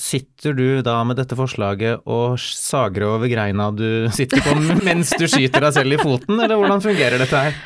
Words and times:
Sitter 0.00 0.54
du 0.56 0.80
da 0.80 0.94
med 1.04 1.18
dette 1.20 1.36
forslaget 1.36 2.06
og 2.08 2.38
sager 2.40 3.04
over 3.10 3.28
greina 3.28 3.68
du 3.76 4.08
sitter 4.16 4.40
på 4.40 4.54
mens 4.86 5.12
du 5.20 5.26
skyter 5.28 5.66
deg 5.66 5.74
selv 5.76 5.98
i 5.98 6.00
foten, 6.00 6.38
eller 6.40 6.56
hvordan 6.56 6.80
fungerer 6.84 7.20
dette 7.20 7.42
her? 7.44 7.58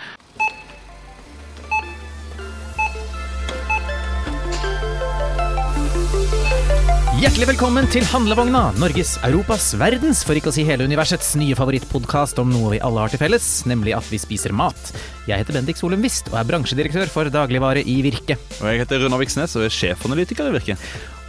Hjertelig 7.17 7.47
velkommen 7.49 7.87
til 7.89 8.05
Handlevogna, 8.05 8.75
Norges, 8.77 9.15
Europas, 9.25 9.71
verdens, 9.81 10.19
for 10.21 10.37
ikke 10.37 10.51
å 10.51 10.53
si 10.53 10.67
hele 10.69 10.85
universets 10.85 11.31
nye 11.41 11.55
favorittpodkast 11.57 12.37
om 12.43 12.51
noe 12.53 12.75
vi 12.75 12.81
alle 12.85 13.01
har 13.01 13.09
til 13.09 13.23
felles, 13.23 13.47
nemlig 13.65 13.95
at 13.97 14.05
vi 14.13 14.19
spiser 14.21 14.53
mat. 14.53 14.91
Jeg 15.25 15.41
heter 15.41 15.57
Bendik 15.57 15.81
Solum 15.81 16.05
Wist 16.05 16.29
og 16.29 16.37
er 16.37 16.51
bransjedirektør 16.51 17.09
for 17.09 17.33
dagligvare 17.33 17.87
i 17.89 17.95
Virke. 18.05 18.37
Og 18.59 18.69
jeg 18.69 18.83
heter 18.83 19.01
Runar 19.01 19.23
Viksnes 19.25 19.57
og 19.57 19.65
er 19.65 19.73
sjefanalytiker 19.73 20.51
i 20.51 20.55
Virke. 20.59 20.77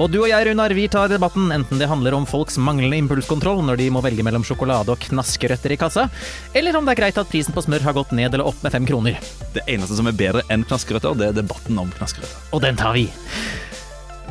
Og 0.04 0.12
du 0.12 0.20
og 0.26 0.28
jeg, 0.28 0.50
Runar, 0.50 0.76
vi 0.76 0.89
tar 0.92 1.08
debatten 1.08 1.56
enten 1.56 1.80
det 1.80 1.88
handler 1.88 2.20
om 2.20 2.28
folks 2.28 2.60
manglende 2.60 3.00
impulskontroll 3.06 3.64
når 3.72 3.80
de 3.80 3.89
må 3.96 4.04
velge 4.04 4.28
mellom 4.28 4.44
sjokolade 4.44 4.92
og 4.92 5.08
knaskerøtter 5.08 5.72
i 5.72 5.80
kassa, 5.80 6.10
eller 6.52 6.75
om 6.75 6.83
det 6.83 6.97
er 6.97 7.04
greit 7.06 7.24
at 7.24 7.32
prisen 7.32 7.56
på 7.56 7.64
smør 7.64 7.88
har 7.88 7.96
gått 7.96 8.11
ned 8.11 8.33
eller 8.33 8.52
opp 8.52 8.60
med 8.60 8.75
fem 8.75 8.92
kroner. 8.92 9.24
Det 9.56 9.64
eneste 9.72 9.96
som 10.04 10.11
er 10.11 10.19
bedre 10.19 10.44
enn 10.52 10.68
knaskerøtter, 10.68 11.16
det 11.16 11.32
er 11.32 11.44
debatten 11.46 11.80
om 11.80 11.96
knaskerøtter. 11.96 12.50
Og 12.52 12.68
den 12.68 12.75
tar 12.75 13.00
vi. 13.00 13.08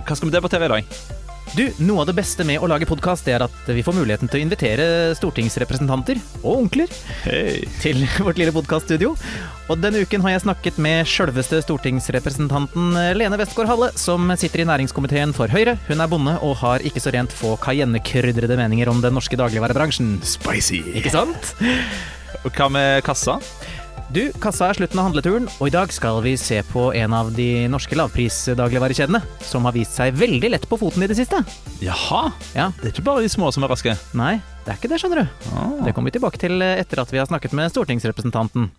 Hva 0.04 0.12
skal 0.12 0.28
vi 0.28 0.36
debattere 0.36 0.68
i 0.68 0.76
dag? 0.76 0.98
Du, 1.54 1.62
Noe 1.78 2.02
av 2.02 2.08
det 2.08 2.16
beste 2.18 2.44
med 2.46 2.58
å 2.58 2.66
lage 2.66 2.88
podkast 2.88 3.28
er 3.30 3.44
at 3.44 3.68
vi 3.70 3.84
får 3.84 3.94
muligheten 3.94 4.28
til 4.30 4.40
å 4.40 4.42
invitere 4.42 4.86
stortingsrepresentanter 5.14 6.18
og 6.40 6.64
onkler 6.64 6.90
hey. 7.22 7.62
til 7.82 8.02
vårt 8.26 8.40
lille 8.40 8.54
podkaststudio. 8.56 9.12
Og 9.70 9.78
denne 9.82 10.02
uken 10.02 10.24
har 10.26 10.34
jeg 10.34 10.44
snakket 10.46 10.80
med 10.82 11.06
sjølveste 11.10 11.62
stortingsrepresentanten 11.62 12.98
Lene 13.18 13.38
Westgård 13.38 13.70
Halle, 13.70 13.92
som 13.98 14.30
sitter 14.38 14.64
i 14.64 14.68
næringskomiteen 14.72 15.34
for 15.36 15.52
Høyre. 15.52 15.76
Hun 15.86 16.02
er 16.02 16.10
bonde 16.10 16.36
og 16.42 16.58
har 16.64 16.84
ikke 16.86 17.02
så 17.02 17.14
rent 17.14 17.34
få 17.34 17.54
cayennekrydrede 17.62 18.58
meninger 18.58 18.90
om 18.90 19.02
den 19.04 19.14
norske 19.16 19.38
dagligvarebransjen. 19.38 20.16
Spicy. 20.26 20.82
Ikke 20.98 21.14
sant? 21.14 21.54
Og 22.42 22.50
hva 22.54 22.70
med 22.72 23.06
kassa? 23.06 23.38
Du, 24.14 24.20
kassa 24.38 24.68
er 24.70 24.78
slutten 24.78 25.00
av 25.02 25.08
handleturen, 25.08 25.48
og 25.58 25.66
i 25.66 25.72
dag 25.74 25.90
skal 25.90 26.20
vi 26.22 26.36
se 26.38 26.60
på 26.70 26.84
en 26.94 27.14
av 27.16 27.32
de 27.34 27.66
norske 27.70 27.96
lavprisdagligvarekjedene, 27.98 29.18
som 29.42 29.66
har 29.66 29.74
vist 29.74 29.96
seg 29.98 30.14
veldig 30.14 30.52
lett 30.54 30.68
på 30.70 30.78
foten 30.78 31.02
i 31.02 31.08
det 31.10 31.18
siste. 31.18 31.40
Jaha. 31.82 32.28
Ja, 32.54 32.70
Det 32.78 32.92
er 32.92 32.94
ikke 32.94 33.06
bare 33.08 33.26
de 33.26 33.32
små 33.32 33.50
som 33.52 33.66
er 33.66 33.72
raske. 33.74 33.96
Nei, 34.14 34.36
det 34.62 34.72
er 34.72 34.78
ikke 34.78 34.92
det, 34.94 35.00
skjønner 35.02 35.24
du. 35.24 35.50
Ah. 35.50 35.74
Det 35.82 35.94
kommer 35.96 36.12
vi 36.12 36.18
tilbake 36.20 36.38
til 36.38 36.62
etter 36.62 37.02
at 37.02 37.10
vi 37.10 37.18
har 37.18 37.26
snakket 37.26 37.56
med 37.58 37.74
stortingsrepresentanten. 37.74 38.70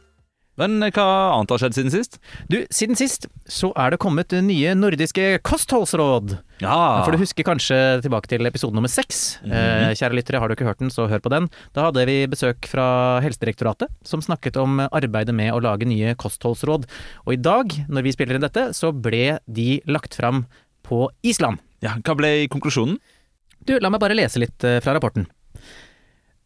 Men 0.57 0.79
hva 0.81 1.05
annet 1.35 1.51
har 1.53 1.61
skjedd 1.61 1.75
siden 1.77 1.93
sist? 1.93 2.17
Du, 2.49 2.57
siden 2.73 2.97
sist 2.97 3.27
så 3.45 3.69
er 3.77 3.93
det 3.93 3.99
kommet 4.01 4.33
nye 4.41 4.73
nordiske 4.77 5.37
kostholdsråd. 5.45 6.37
Ja. 6.63 7.03
For 7.05 7.13
du 7.13 7.21
husker 7.21 7.45
kanskje 7.45 7.77
tilbake 8.01 8.31
til 8.31 8.45
episode 8.49 8.73
nummer 8.73 8.89
seks. 8.89 9.37
eh, 9.45 9.93
kjære 9.93 10.17
lyttere, 10.17 10.41
har 10.41 10.49
du 10.49 10.55
ikke 10.57 10.65
hørt 10.65 10.81
den, 10.81 10.89
så 10.93 11.05
hør 11.11 11.21
på 11.21 11.29
den. 11.33 11.49
Da 11.77 11.85
hadde 11.87 12.05
vi 12.09 12.17
besøk 12.31 12.65
fra 12.65 12.87
Helsedirektoratet, 13.21 13.93
som 14.03 14.23
snakket 14.25 14.57
om 14.57 14.81
arbeidet 14.89 15.35
med 15.37 15.53
å 15.53 15.61
lage 15.61 15.85
nye 15.85 16.15
kostholdsråd. 16.17 16.89
Og 17.27 17.33
i 17.37 17.41
dag, 17.41 17.77
når 17.87 18.07
vi 18.09 18.15
spiller 18.17 18.39
inn 18.39 18.47
dette, 18.47 18.71
så 18.73 18.89
ble 18.91 19.37
de 19.45 19.69
lagt 19.85 20.17
fram 20.17 20.47
på 20.87 21.05
Island. 21.21 21.61
ja. 21.85 21.99
Hva 22.01 22.17
ble 22.17 22.47
konklusjonen? 22.49 22.97
Du, 23.67 23.75
la 23.81 23.89
meg 23.91 23.99
bare 24.01 24.15
lese 24.15 24.39
litt 24.39 24.63
eh, 24.63 24.79
fra 24.81 24.93
rapporten. 24.95 25.27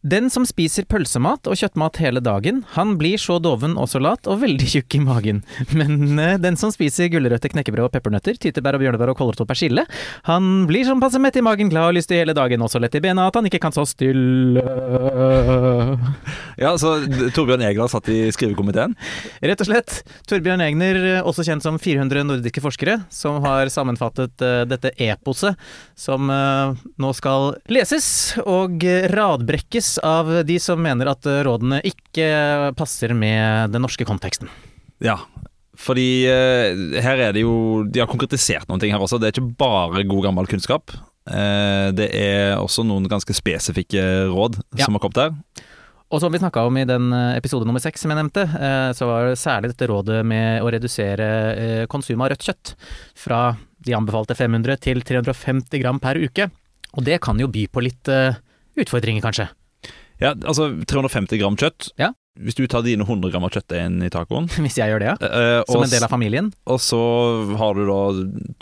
Den 0.02 0.26
som 0.34 0.42
spiser 0.42 0.82
pølsemat 0.90 1.46
og 1.46 1.54
kjøttmat 1.54 2.00
hele 2.02 2.18
dagen, 2.18 2.64
han 2.74 2.96
blir 2.98 3.20
så 3.22 3.36
doven 3.38 3.76
og 3.78 3.86
så 3.86 4.00
lat 4.02 4.26
og 4.26 4.40
veldig 4.40 4.66
tjukk 4.72 4.96
i 4.98 5.00
magen. 5.04 5.42
Men 5.78 6.18
eh, 6.18 6.40
den 6.42 6.56
som 6.58 6.72
spiser 6.74 7.06
gulrøtter, 7.12 7.52
knekkebrød 7.52 7.86
og 7.86 7.92
peppernøtter, 7.94 8.34
tyttebær 8.42 8.74
og 8.74 8.82
bjørnebær 8.82 9.12
og 9.12 9.20
kålrot 9.20 9.44
og 9.44 9.48
persille, 9.52 9.84
han 10.26 10.48
blir 10.66 10.88
sånn 10.88 10.98
passe 11.02 11.20
mett 11.22 11.38
i 11.38 11.44
magen, 11.46 11.70
glad 11.70 11.92
og 11.92 11.94
lystig 12.00 12.18
hele 12.18 12.34
dagen 12.34 12.64
og 12.66 12.72
så 12.72 12.82
lett 12.82 12.96
i 12.98 13.02
bena 13.04 13.28
at 13.30 13.38
han 13.38 13.46
ikke 13.46 13.60
kan 13.62 13.76
så 13.76 13.84
stille. 13.86 14.64
Ja, 16.58 16.74
så 16.78 16.96
Torbjørn 17.34 17.62
Egner 17.64 17.88
satt 17.90 18.10
i 18.10 18.18
skrivekomiteen. 18.34 18.98
Rett 19.38 19.62
og 19.62 19.70
slett. 19.70 20.00
Torbjørn 20.26 20.66
Egner, 20.66 21.00
også 21.22 21.46
kjent 21.46 21.62
som 21.62 21.78
400 21.78 22.26
nordiske 22.26 22.62
forskere, 22.64 22.98
som 23.14 23.38
har 23.46 23.70
sammenfattet 23.70 24.42
eh, 24.42 24.58
dette 24.66 24.92
eposet, 25.06 25.54
som 25.94 26.26
eh, 26.30 26.74
nå 26.98 27.14
skal 27.14 27.52
leses 27.70 28.10
og 28.42 28.82
radbrekkes 29.14 29.91
av 29.98 30.28
de 30.46 30.58
som 30.62 30.80
mener 30.82 31.10
at 31.12 31.26
eh, 31.28 31.42
rådene 31.46 31.80
ikke 31.86 32.72
passer 32.78 33.14
med 33.16 33.72
den 33.74 33.84
norske 33.84 34.06
konteksten. 34.08 34.50
Ja. 35.02 35.18
Fordi 35.82 36.26
eh, 36.28 37.00
her 37.02 37.20
er 37.28 37.32
det 37.34 37.42
jo 37.42 37.82
De 37.88 38.02
har 38.02 38.10
konkretisert 38.10 38.68
noen 38.68 38.82
ting 38.82 38.92
her 38.92 39.02
også. 39.02 39.18
Det 39.18 39.30
er 39.30 39.34
ikke 39.36 39.56
bare 39.58 40.04
god 40.08 40.26
gammel 40.28 40.48
kunnskap. 40.50 40.94
Eh, 41.26 41.88
det 41.96 42.10
er 42.18 42.58
også 42.60 42.84
noen 42.86 43.08
ganske 43.10 43.34
spesifikke 43.36 44.02
råd 44.32 44.60
Ja. 44.76 44.84
som 44.86 44.98
har 44.98 45.04
kommet 45.04 45.20
der. 45.20 45.66
Og 46.12 46.20
som 46.20 46.32
vi 46.32 46.42
snakka 46.42 46.66
om 46.68 46.76
i 46.76 46.84
den 46.84 47.06
episode 47.32 47.64
nummer 47.64 47.80
seks 47.80 48.02
som 48.04 48.10
jeg 48.12 48.18
nevnte, 48.18 48.42
så 48.92 49.06
var 49.08 49.30
det 49.30 49.38
særlig 49.40 49.70
dette 49.70 49.86
rådet 49.88 50.18
med 50.28 50.60
å 50.60 50.68
redusere 50.68 51.28
konsum 51.88 52.18
konsumet 52.20 52.26
av 52.26 52.30
rødt 52.34 52.44
kjøtt 52.44 52.72
fra 53.16 53.38
de 53.80 53.94
anbefalte 53.96 54.36
500 54.36 54.76
til 54.84 55.00
350 55.00 55.80
gram 55.80 55.96
per 56.04 56.20
uke. 56.20 56.50
Og 56.92 57.06
det 57.08 57.16
kan 57.24 57.40
jo 57.40 57.48
by 57.48 57.64
på 57.72 57.86
litt 57.88 58.12
utfordringer, 58.12 59.24
kanskje. 59.24 59.48
Ja, 60.22 60.32
altså 60.48 60.70
350 60.86 61.40
gram 61.42 61.56
kjøtt. 61.60 61.90
Ja. 62.00 62.12
Hvis 62.40 62.56
du 62.56 62.62
tar 62.70 62.80
dine 62.86 63.04
100 63.04 63.28
gram 63.34 63.44
av 63.44 63.50
kjøttet 63.52 63.76
inn 63.82 63.98
i 64.06 64.08
tacoen, 64.08 64.46
Hvis 64.64 64.78
jeg 64.80 64.88
gjør 64.88 65.02
det, 65.04 65.10
ja. 65.10 65.16
eh, 65.28 65.62
Som 65.68 65.82
en 65.84 65.90
del 65.92 66.06
av 66.06 66.12
familien. 66.14 66.48
og 66.64 66.80
så 66.80 67.00
har 67.60 67.76
du 67.76 67.84
da 67.90 68.00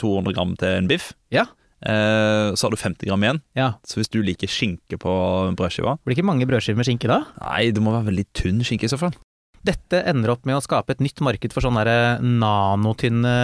200 0.03 0.35
gram 0.35 0.57
til 0.59 0.75
en 0.81 0.89
biff, 0.91 1.13
Ja. 1.31 1.45
eh, 1.87 2.51
så 2.59 2.67
har 2.67 2.75
du 2.75 2.81
50 2.81 3.07
gram 3.07 3.23
igjen. 3.23 3.41
ja. 3.55 3.69
Så 3.87 4.01
hvis 4.01 4.11
du 4.11 4.19
liker 4.27 4.51
skinke 4.51 4.99
på 4.99 5.15
brødskiva 5.55 5.99
Blir 6.03 6.17
ikke 6.19 6.27
mange 6.27 6.49
brødskiver 6.51 6.81
med 6.83 6.89
skinke 6.91 7.07
da? 7.13 7.21
Nei, 7.45 7.71
det 7.71 7.81
må 7.85 7.95
være 7.95 8.11
veldig 8.11 8.27
tynn 8.35 8.65
skinke 8.67 8.89
i 8.89 8.93
så 8.93 8.99
fall. 8.99 9.15
Dette 9.63 9.99
ender 10.09 10.33
opp 10.33 10.47
med 10.49 10.57
å 10.57 10.63
skape 10.65 10.95
et 10.97 11.03
nytt 11.05 11.21
marked 11.21 11.53
for 11.53 11.61
sånne 11.61 11.85
nanotynne 12.25 13.35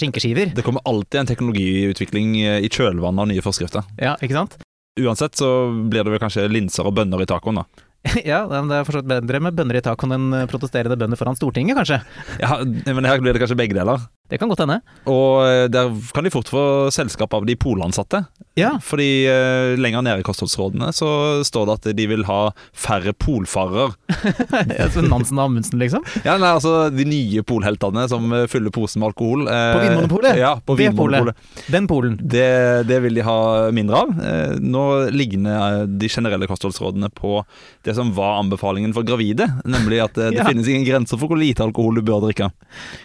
skinkeskiver. 0.00 0.50
Det 0.56 0.64
kommer 0.66 0.82
alltid 0.88 1.20
en 1.22 1.28
teknologiutvikling 1.30 2.32
eh, 2.42 2.64
i 2.66 2.68
kjølvannet 2.72 3.22
av 3.24 3.28
nye 3.30 3.44
forskrifter. 3.44 3.86
Ja, 4.00 4.16
ikke 4.20 4.34
sant? 4.36 4.58
Uansett 4.98 5.38
så 5.38 5.70
blir 5.70 6.02
det 6.02 6.12
vel 6.14 6.22
kanskje 6.22 6.48
linser 6.50 6.88
og 6.88 6.96
bønner 6.98 7.22
i 7.22 7.28
tacoen, 7.30 7.62
da. 7.62 7.86
ja, 8.30 8.42
det 8.48 8.78
er 8.78 8.86
fortsatt 8.88 9.08
bedre 9.08 9.42
med 9.44 9.56
bønner 9.58 9.78
i 9.78 9.84
tacoen 9.84 10.16
enn 10.16 10.48
protesterende 10.50 10.96
bønder 10.98 11.20
foran 11.20 11.36
Stortinget, 11.38 11.76
kanskje. 11.78 12.00
Ja, 12.40 12.58
men 12.64 13.08
her 13.08 13.20
blir 13.22 13.36
det 13.36 13.42
kanskje 13.42 13.58
begge 13.60 13.76
deler. 13.76 14.08
Det 14.30 14.38
kan 14.38 14.50
godt 14.50 14.62
hende. 14.62 14.78
Og 15.10 15.42
eh, 15.46 15.66
der 15.72 15.90
kan 16.14 16.26
de 16.26 16.30
fort 16.32 16.50
få 16.52 16.62
selskap 16.94 17.34
av 17.34 17.46
de 17.48 17.56
polansatte. 17.58 18.22
Ja. 18.58 18.72
Fordi 18.82 19.26
uh, 19.30 19.76
lenger 19.80 20.02
nede 20.04 20.22
i 20.22 20.26
kostholdsrådene 20.26 20.90
så 20.94 21.08
står 21.46 21.68
det 21.68 21.74
at 21.78 21.88
de 21.96 22.06
vil 22.10 22.24
ha 22.28 22.38
færre 22.76 23.12
polfarere. 23.14 23.92
Så 24.90 25.04
Nansen 25.06 25.38
og 25.38 25.46
Amundsen, 25.46 25.78
liksom. 25.80 26.02
Ja, 26.24 26.34
nei, 26.40 26.50
altså 26.56 26.88
de 26.92 27.04
nye 27.06 27.44
polheltene 27.46 28.06
som 28.10 28.26
eh, 28.34 28.46
fyller 28.50 28.72
posen 28.74 29.00
med 29.02 29.12
alkohol. 29.12 29.46
Uh, 29.46 29.72
På 29.74 29.82
Vinmonopolet? 29.84 30.38
Ja, 30.40 30.52
på 30.58 30.76
Det 30.76 30.88
Vinmonopolet. 30.88 31.46
Den 31.70 31.86
Polen. 31.90 32.18
Det, 32.20 32.48
det 32.90 33.00
vil 33.04 33.18
de 33.18 33.24
ha 33.26 33.38
mindre 33.74 34.02
av. 34.02 34.12
Uh, 34.18 34.56
Nå 34.60 34.84
ligner 35.14 35.86
de 35.90 36.10
generelle 36.10 36.48
kostholdsrådene 36.50 37.10
på 37.14 37.40
det 37.86 37.94
som 37.96 38.12
var 38.16 38.40
anbefalingen 38.42 38.94
for 38.96 39.06
gravide, 39.06 39.46
nemlig 39.64 40.02
at 40.06 40.18
det 40.18 40.30
Ja. 40.40 40.46
finnes 40.46 40.68
ingen 40.70 40.86
grenser 40.86 41.18
for 41.20 41.28
hvor 41.28 41.36
lite 41.36 41.64
alkohol 41.64 41.98
du 41.98 42.04
bør 42.06 42.22
drikke. 42.24 42.46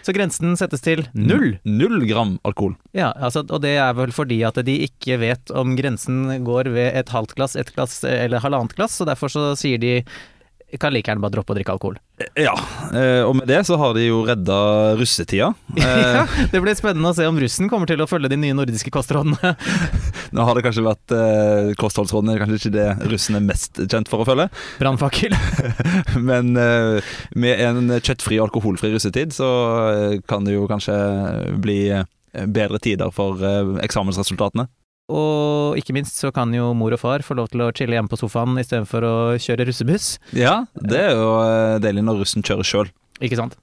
Så 0.06 0.14
grensen 0.16 0.54
settes 0.60 0.84
til 0.86 1.02
null. 1.16 1.56
Null 1.64 2.06
gram 2.10 2.36
alkohol. 2.48 2.76
Ja, 2.96 3.12
altså, 3.16 3.46
og 3.48 3.64
det 3.64 3.76
er 3.82 3.96
vel 3.98 4.14
fordi 4.16 4.42
at 4.48 4.60
de 4.68 4.78
ikke 4.88 5.20
vet 5.22 5.52
om 5.56 5.76
grensen 5.80 6.28
går 6.46 6.70
ved 6.76 6.92
et 7.00 7.12
halvt 7.14 7.36
glass, 7.38 7.58
et 7.60 7.72
glass 7.76 8.04
eller 8.08 8.44
halvannet 8.44 8.76
glass, 8.78 9.00
så 9.00 9.08
derfor 9.08 9.32
så 9.32 9.48
sier 9.60 9.82
de 9.82 9.98
kan 10.82 10.92
like 10.92 11.08
gjerne 11.08 11.22
bare 11.24 11.32
droppe 11.38 11.54
å 11.54 11.56
drikke 11.56 11.72
alkohol. 11.76 11.96
Ja, 12.40 12.54
eh, 12.96 13.22
og 13.24 13.36
med 13.38 13.48
det 13.48 13.62
så 13.68 13.78
har 13.80 13.94
de 13.96 14.06
jo 14.08 14.24
redda 14.28 14.58
russetida. 15.00 15.54
Eh, 15.76 16.16
Ja, 16.16 16.24
det 16.52 16.62
blir 16.64 16.76
spennende 16.76 17.12
å 17.12 17.16
se 17.16 17.26
om 17.28 17.38
russen 17.40 17.70
kommer 17.72 17.88
til 17.90 18.02
å 18.04 18.08
følge 18.10 18.30
de 18.32 18.38
nye 18.40 18.56
nordiske 18.58 18.92
kostrådene. 18.94 19.54
Nå 20.36 20.46
har 20.48 20.58
det 20.58 20.64
kanskje 20.66 20.84
vært 20.86 21.14
eh, 21.16 21.72
Kostholdsrådene 21.80 22.38
kanskje 22.42 22.58
ikke 22.60 22.74
det 22.76 22.88
russen 23.12 23.38
er 23.40 23.44
mest 23.46 23.80
kjent 23.92 24.10
for 24.12 24.24
å 24.24 24.28
følge, 24.28 24.48
Brannfakkel. 24.82 25.36
men 26.24 26.56
eh, 26.60 27.14
med 27.36 27.62
en 27.68 27.94
kjøttfri 28.00 28.40
og 28.40 28.50
alkoholfri 28.50 28.92
russetid 28.96 29.36
så 29.36 29.50
eh, 29.92 30.18
kan 30.28 30.48
det 30.48 30.56
jo 30.58 30.66
kanskje 30.72 30.96
bli 31.62 31.80
eh, 31.94 32.08
bedre 32.48 32.80
tider 32.84 33.12
for 33.16 33.40
eh, 33.46 33.76
eksamensresultatene. 33.86 34.68
Og 35.14 35.78
ikke 35.78 35.94
minst 35.94 36.18
så 36.18 36.32
kan 36.34 36.54
jo 36.56 36.72
mor 36.78 36.96
og 36.96 37.02
far 37.02 37.26
få 37.26 37.38
lov 37.38 37.52
til 37.52 37.62
å 37.62 37.72
chille 37.78 37.94
hjemme 37.98 38.10
på 38.10 38.18
sofaen 38.18 38.58
istedenfor 38.58 39.06
å 39.06 39.16
kjøre 39.42 39.68
russebuss. 39.70 40.16
Ja, 40.34 40.64
det 40.82 41.04
er 41.04 41.14
jo 41.14 41.28
eh, 41.44 41.76
deilig 41.84 42.06
når 42.08 42.24
russen 42.24 42.46
kjører 42.46 42.66
sjøl. 42.66 42.90
Ikke 43.22 43.38
sant? 43.40 43.54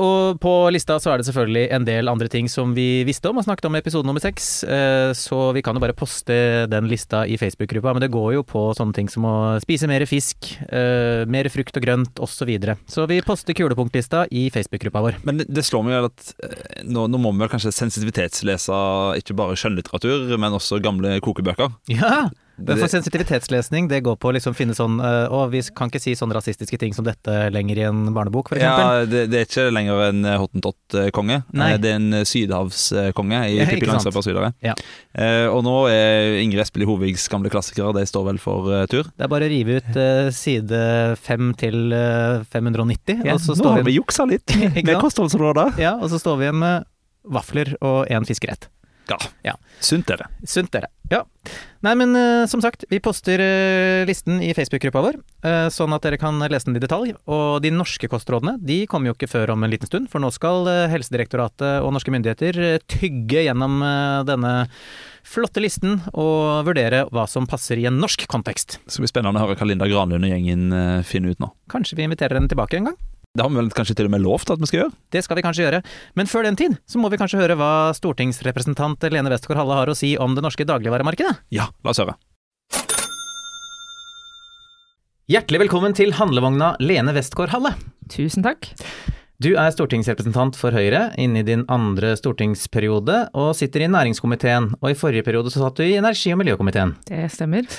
Og 0.00 0.40
på 0.42 0.52
lista 0.74 0.96
så 1.02 1.12
er 1.12 1.20
det 1.20 1.28
selvfølgelig 1.28 1.66
en 1.76 1.86
del 1.86 2.10
andre 2.10 2.28
ting 2.32 2.48
som 2.50 2.72
vi 2.76 3.02
visste 3.08 3.30
om 3.30 3.40
og 3.40 3.46
snakket 3.46 3.68
om 3.68 3.76
i 3.76 3.82
episode 3.82 4.08
nummer 4.08 4.22
seks, 4.22 4.48
eh, 4.64 5.12
så 5.16 5.50
vi 5.56 5.62
kan 5.64 5.76
jo 5.76 5.82
bare 5.84 5.96
poste 5.96 6.66
den 6.70 6.88
lista 6.90 7.22
i 7.28 7.38
Facebook-gruppa. 7.40 7.94
Men 7.96 8.04
det 8.04 8.12
går 8.14 8.34
jo 8.38 8.44
på 8.46 8.64
sånne 8.76 8.96
ting 8.96 9.10
som 9.12 9.26
å 9.28 9.36
spise 9.62 9.88
mer 9.90 10.06
fisk, 10.08 10.52
eh, 10.68 11.26
mer 11.30 11.50
frukt 11.52 11.76
og 11.76 11.86
grønt 11.86 12.18
osv. 12.18 12.38
Så, 12.40 12.46
videre. 12.48 12.78
så 12.88 13.04
vi 13.04 13.18
poster 13.20 13.52
kulepunktlista 13.52 14.22
i 14.32 14.46
Facebook-gruppa 14.48 15.02
vår. 15.04 15.18
Men 15.28 15.42
det 15.44 15.60
slår 15.66 15.82
meg 15.84 15.92
jo 15.92 16.06
at 16.08 16.30
eh, 16.46 16.84
nå, 16.88 17.04
nå 17.12 17.20
må 17.20 17.34
vi 17.34 17.42
vel 17.42 17.50
kanskje 17.52 17.74
sensitivitetslese 17.76 18.78
ikke 19.20 19.36
bare 19.36 19.58
skjønnlitteratur, 19.60 20.30
men 20.40 20.56
også 20.56 20.80
gamle 20.80 21.18
kokebøker. 21.20 21.74
Ja! 21.92 22.30
Det, 22.60 22.76
for 22.80 22.92
sensitivitetslesning, 22.92 23.88
det 23.90 24.02
går 24.06 24.18
på 24.20 24.30
å 24.30 24.34
liksom 24.36 24.54
finne 24.56 24.74
sånn 24.76 24.98
uh, 25.00 25.32
Å, 25.32 25.46
vi 25.52 25.62
kan 25.76 25.90
ikke 25.90 26.02
si 26.02 26.14
sånne 26.18 26.36
rasistiske 26.36 26.78
ting 26.80 26.94
som 26.96 27.06
dette 27.06 27.36
lenger 27.54 27.80
i 27.80 27.86
en 27.88 28.02
barnebok, 28.14 28.52
f.eks. 28.52 28.62
Ja, 28.62 29.04
det, 29.08 29.26
det, 29.32 29.40
er 29.40 29.48
ikke 29.48 29.66
lenger 29.72 30.02
en 30.08 30.28
hottentott-konge. 30.28 31.40
Det 31.50 31.92
er 31.92 31.96
en 31.96 32.20
sydhavskonge 32.28 33.42
i 33.50 33.60
Pippi 33.68 33.88
Langstrømpe 33.88 34.24
sydhavet. 34.26 34.58
Ja. 34.64 34.76
Og 35.50 35.62
nå 35.66 35.76
er 35.92 36.38
Ingrid 36.42 36.62
Espelid 36.64 36.88
Hovigs 36.90 37.26
gamle 37.32 37.52
klassikere, 37.52 37.94
det 37.96 38.06
står 38.10 38.28
vel 38.30 38.40
for 38.42 38.68
tur? 38.90 39.08
Det 39.14 39.26
er 39.26 39.32
bare 39.32 39.48
å 39.48 39.52
rive 39.52 39.80
ut 39.80 40.00
side 40.36 40.82
5 41.20 41.52
til 41.60 41.94
590, 42.52 43.24
ja, 43.24 43.36
og 43.36 43.42
så 43.42 43.56
står 43.56 43.62
vi 43.62 43.70
Nå 43.70 43.76
har 43.78 43.88
vi 43.88 43.96
juksa 43.98 44.26
litt 44.30 44.56
med 44.86 44.96
kostholdsrådet. 45.00 45.70
Ja, 45.82 45.96
og 45.98 46.12
så 46.12 46.20
står 46.22 46.40
vi 46.40 46.48
igjen 46.48 46.60
med 46.62 46.88
vafler 47.24 47.74
og 47.80 48.04
én 48.10 48.26
fiskerett. 48.28 48.70
Ja. 49.10 49.18
ja. 49.42 49.56
Sunt 49.80 50.06
dere. 50.08 50.28
Sunt 50.46 50.72
dere. 50.74 50.90
Ja. 51.10 51.24
Nei, 51.82 51.94
men 51.98 52.14
uh, 52.14 52.46
som 52.46 52.60
sagt, 52.62 52.84
vi 52.92 53.00
poster 53.02 53.40
uh, 53.42 54.06
listen 54.06 54.38
i 54.44 54.52
Facebook-gruppa 54.54 55.02
vår, 55.02 55.18
uh, 55.46 55.66
sånn 55.72 55.94
at 55.96 56.04
dere 56.06 56.20
kan 56.20 56.38
lese 56.52 56.68
den 56.68 56.78
i 56.78 56.82
detalj. 56.82 57.14
Og 57.26 57.58
de 57.64 57.72
norske 57.74 58.10
kostrådene 58.12 58.54
de 58.62 58.84
kommer 58.90 59.10
jo 59.10 59.16
ikke 59.16 59.30
før 59.32 59.56
om 59.56 59.66
en 59.66 59.72
liten 59.72 59.90
stund, 59.90 60.10
for 60.12 60.22
nå 60.22 60.30
skal 60.34 60.68
Helsedirektoratet 60.92 61.80
og 61.82 61.94
norske 61.96 62.14
myndigheter 62.14 62.78
tygge 62.90 63.46
gjennom 63.48 63.80
denne 64.28 64.54
flotte 65.26 65.62
listen 65.62 65.98
og 66.12 66.66
vurdere 66.68 67.04
hva 67.10 67.26
som 67.28 67.48
passer 67.50 67.80
i 67.80 67.88
en 67.90 67.98
norsk 68.00 68.28
kontekst. 68.30 68.78
Det 68.84 68.94
skal 68.94 69.06
bli 69.06 69.12
spennende 69.12 69.40
å 69.40 69.48
høre 69.48 69.58
hva 69.58 69.68
Linda 69.68 69.88
Granlund 69.90 70.26
og 70.26 70.32
gjengen 70.32 71.02
finner 71.06 71.34
ut 71.34 71.42
nå. 71.42 71.50
Kanskje 71.72 71.98
vi 71.98 72.06
inviterer 72.06 72.38
henne 72.38 72.50
tilbake 72.50 72.78
en 72.78 72.92
gang? 72.92 73.00
Det 73.30 73.44
har 73.44 73.50
vi 73.52 73.60
vel 73.60 73.68
kanskje 73.70 73.94
til 73.94 74.08
og 74.08 74.10
med 74.10 74.24
lovt 74.24 74.50
at 74.50 74.58
vi 74.58 74.66
skal 74.66 74.80
gjøre? 74.80 74.92
Det 75.14 75.20
skal 75.22 75.38
vi 75.38 75.42
kanskje 75.46 75.62
gjøre, 75.62 75.78
men 76.18 76.26
før 76.26 76.48
den 76.48 76.56
tid 76.58 76.72
så 76.90 76.98
må 76.98 77.12
vi 77.12 77.18
kanskje 77.20 77.38
høre 77.38 77.54
hva 77.60 77.92
stortingsrepresentant 77.94 79.06
Lene 79.06 79.30
Westgård 79.30 79.60
Halle 79.60 79.76
har 79.78 79.92
å 79.92 79.94
si 79.94 80.16
om 80.18 80.34
det 80.34 80.42
norske 80.42 80.66
dagligvaremarkedet? 80.66 81.36
Ja, 81.54 81.68
la 81.86 81.94
oss 81.94 82.02
høre. 82.02 82.16
Hjertelig 85.30 85.62
velkommen 85.62 85.94
til 85.94 86.16
handlevogna 86.18 86.72
Lene 86.82 87.14
Westgård 87.14 87.54
Halle. 87.54 87.76
Tusen 88.10 88.42
takk. 88.42 88.72
Du 89.38 89.52
er 89.54 89.70
stortingsrepresentant 89.70 90.58
for 90.58 90.74
Høyre 90.74 91.12
inne 91.14 91.44
i 91.44 91.46
din 91.46 91.62
andre 91.70 92.16
stortingsperiode, 92.18 93.28
og 93.30 93.54
sitter 93.54 93.86
i 93.86 93.92
næringskomiteen, 93.94 94.72
og 94.82 94.90
i 94.90 94.98
forrige 94.98 95.22
periode 95.30 95.54
så 95.54 95.62
satt 95.62 95.78
du 95.78 95.86
i 95.86 95.94
energi- 96.02 96.34
og 96.34 96.42
miljøkomiteen. 96.42 96.98
Det 97.06 97.30
stemmer. 97.30 97.70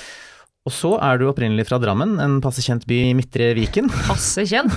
Og 0.69 0.73
så 0.75 0.91
er 1.01 1.17
du 1.17 1.23
opprinnelig 1.25 1.63
fra 1.71 1.79
Drammen, 1.81 2.19
en 2.21 2.35
passe 2.43 2.61
kjent 2.61 2.83
by 2.89 2.99
i 3.07 3.13
Midtre 3.17 3.47
Viken. 3.57 3.87
Passe 4.09 4.43
kjent? 4.45 4.75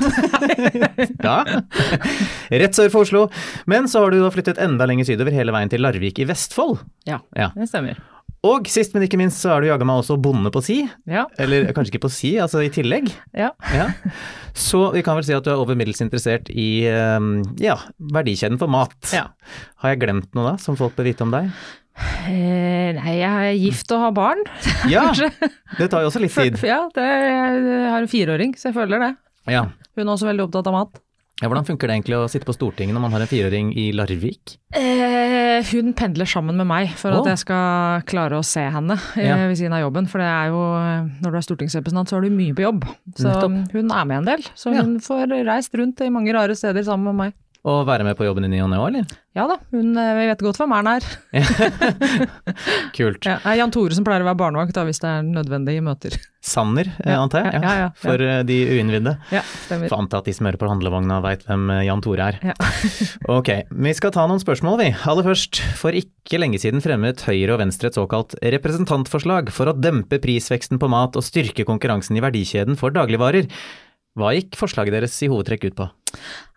ja. 1.26 1.36
Rett 2.48 2.78
sør 2.78 2.88
for 2.94 3.04
Oslo. 3.04 3.26
Men 3.68 3.90
så 3.92 4.00
har 4.00 4.14
du 4.14 4.22
da 4.22 4.30
flyttet 4.32 4.60
enda 4.64 4.88
lenger 4.88 5.10
sydover, 5.10 5.36
hele 5.36 5.52
veien 5.52 5.72
til 5.72 5.84
Larvik 5.84 6.22
i 6.24 6.28
Vestfold. 6.30 6.80
Ja, 7.08 7.20
ja. 7.36 7.50
det 7.52 7.68
stemmer. 7.68 8.00
Og 8.44 8.68
sist, 8.68 8.92
men 8.92 9.06
ikke 9.06 9.18
minst, 9.20 9.40
så 9.40 9.54
er 9.54 9.62
du 9.62 9.70
jaga 9.70 9.86
meg 9.88 10.02
også 10.02 10.18
bonde 10.20 10.50
på 10.52 10.60
si. 10.64 10.82
Ja. 11.08 11.24
Eller 11.40 11.70
kanskje 11.72 11.94
ikke 11.94 12.04
på 12.04 12.12
si, 12.12 12.34
altså 12.42 12.60
i 12.64 12.70
tillegg. 12.72 13.08
Ja. 13.32 13.52
ja. 13.72 13.86
Så 14.52 14.90
vi 14.94 15.04
kan 15.06 15.16
vel 15.16 15.24
si 15.24 15.36
at 15.36 15.46
du 15.46 15.52
er 15.54 15.62
over 15.62 15.78
middels 15.78 16.02
interessert 16.04 16.50
i 16.52 16.84
ehm, 16.90 17.38
ja, 17.62 17.78
verdikjeden 18.12 18.60
for 18.60 18.72
mat. 18.72 18.98
Ja. 19.16 19.30
Har 19.80 19.94
jeg 19.94 20.02
glemt 20.04 20.36
noe 20.36 20.52
da, 20.52 20.54
som 20.60 20.76
folk 20.76 20.96
bør 20.98 21.08
vite 21.08 21.24
om 21.24 21.32
deg? 21.32 21.48
Eh, 22.26 22.90
nei, 22.96 23.16
jeg 23.20 23.30
er 23.30 23.56
gift 23.62 23.92
og 23.94 24.08
har 24.08 24.14
barn. 24.16 24.44
Ja, 24.92 25.06
det 25.78 25.88
tar 25.88 26.04
jo 26.04 26.10
også 26.10 26.20
litt 26.20 26.34
tid. 26.34 26.58
Ja, 26.66 26.82
det, 26.92 27.04
jeg 27.06 27.88
har 27.94 28.02
en 28.02 28.10
fireåring, 28.10 28.52
så 28.60 28.68
jeg 28.68 28.76
føler 28.76 29.00
det. 29.00 29.12
Ja. 29.50 29.68
Hun 29.94 30.04
er 30.08 30.12
også 30.16 30.28
veldig 30.28 30.48
opptatt 30.48 30.68
av 30.68 30.76
mat. 30.76 31.03
Ja, 31.42 31.48
Hvordan 31.50 31.66
funker 31.66 31.90
det 31.90 31.96
egentlig 31.96 32.14
å 32.14 32.28
sitte 32.30 32.46
på 32.46 32.54
Stortinget 32.54 32.94
når 32.94 33.02
man 33.02 33.14
har 33.16 33.24
en 33.24 33.30
fireåring 33.30 33.72
i 33.74 33.88
Larvik? 33.96 34.54
Eh, 34.78 35.66
hun 35.72 35.90
pendler 35.98 36.28
sammen 36.30 36.54
med 36.60 36.68
meg 36.70 36.92
for 36.98 37.10
oh. 37.10 37.22
at 37.22 37.32
jeg 37.32 37.42
skal 37.42 38.04
klare 38.06 38.38
å 38.38 38.46
se 38.46 38.62
henne 38.62 38.94
eh, 39.16 39.26
ja. 39.26 39.40
ved 39.42 39.58
siden 39.58 39.74
av 39.74 39.82
jobben. 39.82 40.06
For 40.10 40.22
det 40.22 40.28
er 40.30 40.52
jo, 40.54 40.62
når 41.24 41.34
du 41.34 41.40
er 41.40 41.46
stortingsrepresentant 41.48 42.12
så 42.12 42.20
har 42.20 42.26
du 42.26 42.36
mye 42.38 42.54
på 42.54 42.62
jobb. 42.66 42.86
Så 43.18 43.26
Nettopp. 43.26 43.74
hun 43.74 43.90
er 43.90 44.10
med 44.12 44.20
en 44.20 44.30
del. 44.30 44.46
Så 44.54 44.76
hun 44.76 44.94
ja. 44.94 45.06
får 45.08 45.34
reist 45.50 45.74
rundt 45.80 46.04
i 46.06 46.12
mange 46.14 46.36
rare 46.36 46.54
steder 46.58 46.86
sammen 46.86 47.10
med 47.10 47.20
meg. 47.24 47.40
Og 47.64 47.86
være 47.88 48.04
med 48.04 48.12
på 48.18 48.26
jobben 48.26 48.44
i 48.44 48.50
ne 48.52 48.60
òg, 48.60 48.90
eller? 48.90 49.12
Ja 49.34 49.46
da, 49.48 49.54
hun 49.72 49.96
eh, 49.96 50.18
vet 50.18 50.42
godt 50.44 50.58
hvem 50.60 50.74
er 50.76 50.88
er. 50.98 51.06
Kult. 52.96 53.24
Ja, 53.24 53.38
Jan 53.56 53.72
Tore 53.72 53.96
som 53.96 54.04
pleier 54.04 54.20
å 54.20 54.28
være 54.28 54.36
barnevakt 54.42 54.76
hvis 54.84 55.00
det 55.00 55.08
er 55.08 55.24
nødvendig 55.24 55.78
i 55.78 55.84
møter. 55.84 56.18
Sanner, 56.44 56.90
eh, 57.00 57.08
ja, 57.14 57.22
antar 57.22 57.48
jeg? 57.48 57.62
Ja, 57.64 57.72
ja, 57.80 57.88
For 57.96 58.20
eh, 58.20 58.42
de 58.44 58.58
uinnvidde. 58.68 59.16
Ja, 59.32 59.40
stemmer. 59.64 59.88
Får 59.88 60.04
anta 60.04 60.20
at 60.20 60.28
de 60.28 60.36
som 60.36 60.50
hører 60.50 60.60
på 60.60 60.68
handlevogna 60.68 61.22
veit 61.24 61.48
hvem 61.48 61.72
Jan 61.88 62.04
Tore 62.04 62.28
er. 62.34 62.40
Ja. 62.52 62.70
ok, 63.38 63.50
vi 63.72 63.96
skal 63.96 64.12
ta 64.12 64.28
noen 64.28 64.44
spørsmål, 64.44 64.80
vi. 64.84 64.92
Aller 65.08 65.30
først, 65.32 65.64
for 65.80 65.96
ikke 65.96 66.44
lenge 66.44 66.60
siden 66.60 66.84
fremmet 66.84 67.24
Høyre 67.24 67.56
og 67.56 67.64
Venstre 67.64 67.88
et 67.88 67.96
såkalt 67.96 68.36
representantforslag 68.44 69.48
for 69.56 69.72
å 69.72 69.78
dempe 69.78 70.20
prisveksten 70.20 70.82
på 70.82 70.92
mat 70.92 71.16
og 71.16 71.24
styrke 71.24 71.64
konkurransen 71.64 72.20
i 72.20 72.28
verdikjeden 72.28 72.76
for 72.76 72.92
dagligvarer. 72.92 73.48
Hva 74.20 74.36
gikk 74.36 74.52
forslaget 74.60 75.00
deres 75.00 75.16
i 75.24 75.32
hovedtrekk 75.32 75.72
ut 75.72 75.80
på? 75.80 75.94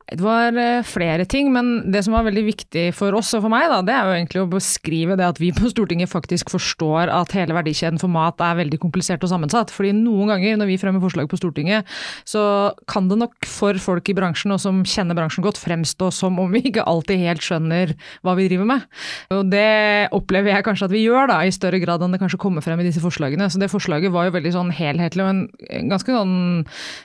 Det 0.07 0.24
var 0.24 0.56
eh, 0.56 0.86
flere 0.88 1.25
ting, 1.27 1.50
men 1.51 1.92
det 1.92 2.00
som 2.06 2.13
var 2.15 2.24
veldig 2.24 2.45
viktig 2.48 2.83
for 2.95 3.12
oss 3.18 3.33
og 3.36 3.42
for 3.44 3.51
meg, 3.51 3.65
da, 3.68 3.81
det 3.83 3.92
er 3.92 4.07
jo 4.07 4.13
egentlig 4.15 4.39
å 4.39 4.50
beskrive 4.54 5.18
det 5.19 5.25
at 5.27 5.42
vi 5.42 5.50
på 5.51 5.68
Stortinget 5.68 6.07
faktisk 6.07 6.54
forstår 6.54 7.12
at 7.12 7.33
hele 7.36 7.56
verdikjeden 7.57 8.00
for 8.00 8.07
mat 8.13 8.39
er 8.39 8.56
veldig 8.62 8.80
komplisert 8.80 9.25
og 9.27 9.31
sammensatt. 9.33 9.74
Fordi 9.75 9.92
noen 9.98 10.31
ganger 10.31 10.62
når 10.62 10.69
vi 10.71 10.77
fremmer 10.80 11.04
forslag 11.04 11.27
på 11.27 11.39
Stortinget, 11.42 11.89
så 12.24 12.71
kan 12.88 13.09
det 13.12 13.18
nok 13.19 13.50
for 13.51 13.75
folk 13.83 14.07
i 14.07 14.15
bransjen 14.15 14.56
og 14.56 14.62
som 14.63 14.80
kjenner 14.88 15.18
bransjen 15.18 15.44
godt, 15.44 15.59
fremstå 15.59 16.09
som 16.15 16.39
om 16.39 16.56
vi 16.56 16.63
ikke 16.69 16.88
alltid 16.88 17.25
helt 17.27 17.44
skjønner 17.44 17.92
hva 18.24 18.38
vi 18.39 18.48
driver 18.48 18.71
med. 18.71 18.88
Og 19.36 19.51
det 19.51 20.07
opplever 20.15 20.56
jeg 20.56 20.68
kanskje 20.69 20.88
at 20.88 20.95
vi 20.95 21.04
gjør, 21.04 21.27
da, 21.33 21.42
i 21.44 21.51
større 21.51 21.83
grad 21.83 22.06
enn 22.06 22.15
det 22.15 22.21
kanskje 22.24 22.39
kommer 22.39 22.63
frem 22.63 22.80
i 22.80 22.88
disse 22.88 23.04
forslagene. 23.04 23.50
Så 23.51 23.59
det 23.59 23.71
forslaget 23.75 24.15
var 24.15 24.30
jo 24.30 24.38
veldig 24.38 24.56
sånn 24.56 24.71
helhetlig 24.80 25.27
og 25.27 25.33
en 25.36 25.92
ganske 25.92 26.15
sånn 26.15 26.39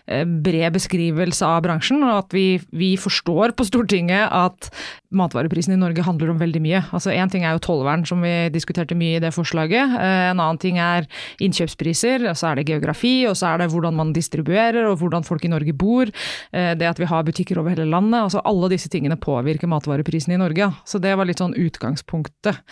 eh, 0.07 0.23
bred 0.23 0.79
beskrivelse 0.79 1.51
av 1.51 1.67
bransjen, 1.67 1.99
og 2.07 2.23
at 2.23 2.39
vi, 2.39 2.47
vi 2.71 2.92
forstår 3.01 3.55
på 3.57 3.65
Stortinget 3.65 4.29
at 4.33 4.71
matvareprisen 5.17 5.75
i 5.75 5.81
Norge 5.81 6.05
handler 6.07 6.33
om 6.33 6.41
veldig 6.41 6.63
mye. 6.65 6.83
Altså 6.95 7.13
Én 7.15 7.31
ting 7.33 7.45
er 7.45 7.57
jo 7.57 7.63
tollvern, 7.67 8.05
som 8.09 8.23
vi 8.25 8.49
diskuterte 8.55 8.97
mye 8.99 9.19
i 9.19 9.23
det 9.23 9.33
forslaget. 9.35 9.97
Eh, 9.99 10.31
en 10.31 10.41
annen 10.41 10.61
ting 10.63 10.79
er 10.83 11.07
innkjøpspriser, 11.43 12.27
og 12.31 12.39
så 12.39 12.51
er 12.51 12.61
det 12.61 12.69
geografi, 12.71 13.15
og 13.29 13.37
så 13.39 13.53
er 13.53 13.63
det 13.63 13.71
hvordan 13.73 13.97
man 13.99 14.13
distribuerer, 14.17 14.87
og 14.91 14.99
hvordan 15.03 15.27
folk 15.27 15.45
i 15.45 15.53
Norge 15.53 15.75
bor. 15.77 16.11
Eh, 16.53 16.73
det 16.79 16.89
at 16.89 17.01
vi 17.01 17.09
har 17.11 17.27
butikker 17.27 17.61
over 17.61 17.75
hele 17.75 17.89
landet. 17.89 18.21
altså 18.21 18.43
Alle 18.49 18.73
disse 18.73 18.91
tingene 18.93 19.19
påvirker 19.21 19.71
matvareprisen 19.71 20.35
i 20.35 20.41
Norge. 20.41 20.71
Så 20.89 21.01
det 21.03 21.15
var 21.19 21.29
litt 21.29 21.43
sånn 21.43 21.57
utgangspunktet. 21.59 22.63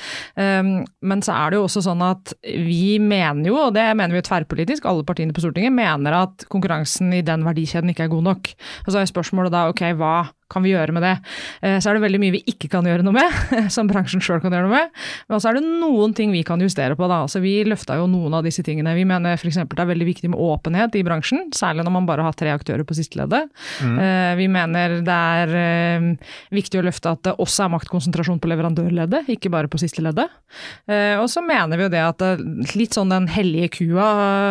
Ehm, 0.41 0.85
men 1.03 1.23
så 1.25 1.37
er 1.37 1.51
det 1.51 1.61
jo 1.61 1.67
også 1.69 1.85
sånn 1.85 2.03
at 2.05 2.35
vi 2.43 2.99
mener 3.03 3.51
jo, 3.51 3.57
og 3.69 3.75
det 3.77 3.87
mener 3.95 4.15
vi 4.15 4.23
jo 4.23 4.29
tverrpolitisk, 4.29 4.89
alle 4.89 5.07
partiene 5.07 5.35
på 5.37 5.45
Stortinget 5.45 5.75
mener 5.75 6.17
at 6.23 6.47
konkurransen 6.53 7.13
i 7.17 7.23
den 7.27 7.45
verdikjeden 7.47 7.93
ikke 7.93 8.09
er 8.09 8.15
god 8.15 8.29
nok. 8.31 8.53
Og 8.87 8.93
så 8.93 9.01
er 9.01 9.11
spørsmålet 9.11 9.55
da 9.55 9.69
ok, 9.71 9.85
hva 9.99 10.15
kan 10.51 10.65
vi 10.65 10.73
gjøre 10.75 10.95
med 10.97 11.05
det? 11.07 11.15
Eh, 11.63 11.79
så 11.81 11.91
er 11.91 11.99
det 11.99 12.05
veldig 12.05 12.21
mye 12.23 12.35
vi 12.37 12.43
ikke 12.53 12.71
kan 12.73 12.87
gjøre 12.87 13.05
noe 13.07 13.17
med, 13.17 13.39
som 13.75 13.89
bransjen 13.91 14.23
sjøl 14.25 14.43
kan 14.43 14.55
gjøre 14.55 14.69
noe 14.69 14.77
med. 14.77 15.03
Men 15.31 15.43
så 15.43 15.51
er 15.51 15.59
det 15.59 15.65
noen 15.67 16.15
ting 16.17 16.35
vi 16.35 16.43
kan 16.47 16.61
justere 16.63 16.97
på. 16.99 17.09
da. 17.11 17.23
Altså, 17.27 17.43
vi 17.45 17.55
løfta 17.69 17.99
jo 18.01 18.09
noen 18.11 18.37
av 18.39 18.47
disse 18.47 18.65
tingene. 18.67 18.95
Vi 18.99 19.07
mener 19.09 19.39
f.eks. 19.39 19.61
det 19.63 19.85
er 19.85 19.91
veldig 19.93 20.09
viktig 20.09 20.33
med 20.33 20.41
åpenhet 20.41 20.99
i 20.99 21.05
bransjen, 21.07 21.49
særlig 21.57 21.87
når 21.87 21.97
man 21.99 22.09
bare 22.09 22.27
har 22.27 22.37
tre 22.39 22.53
aktører 22.55 22.87
på 22.87 22.97
sisteleddet. 22.99 23.51
Mm. 23.85 23.97
Eh, 24.05 24.33
vi 24.41 24.49
mener 24.53 24.99
det 25.07 25.19
er 25.37 25.57
eh, 25.61 26.09
viktig 26.55 26.81
å 26.81 26.87
løfte 26.87 27.15
at 27.15 27.25
det 27.29 27.37
også 27.41 27.67
er 27.67 27.75
maktkonsentrasjon 27.77 28.41
på 28.43 28.51
leverandørleddet, 28.51 29.31
ikke 29.37 29.53
bare 29.53 29.71
på 29.71 29.81
sisteleddet. 29.81 30.29
Og 30.91 31.29
så 31.31 31.43
mener 31.47 31.79
vi 31.79 31.85
jo 31.85 31.91
det 31.93 32.01
at 32.03 32.23
litt 32.75 32.97
sånn 32.97 33.13
den 33.13 33.29
hellige 33.31 33.69
kua, 33.77 34.07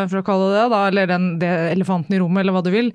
for 0.07 0.21
å 0.21 0.25
kalle 0.25 0.47
det 0.53 0.65
da, 0.71 0.79
eller 0.87 1.09
den 1.09 1.25
det 1.41 1.49
elefanten 1.73 2.15
i 2.15 2.19
rommet, 2.21 2.43
eller 2.43 2.55
hva 2.55 2.63
du 2.63 2.71
vil, 2.73 2.91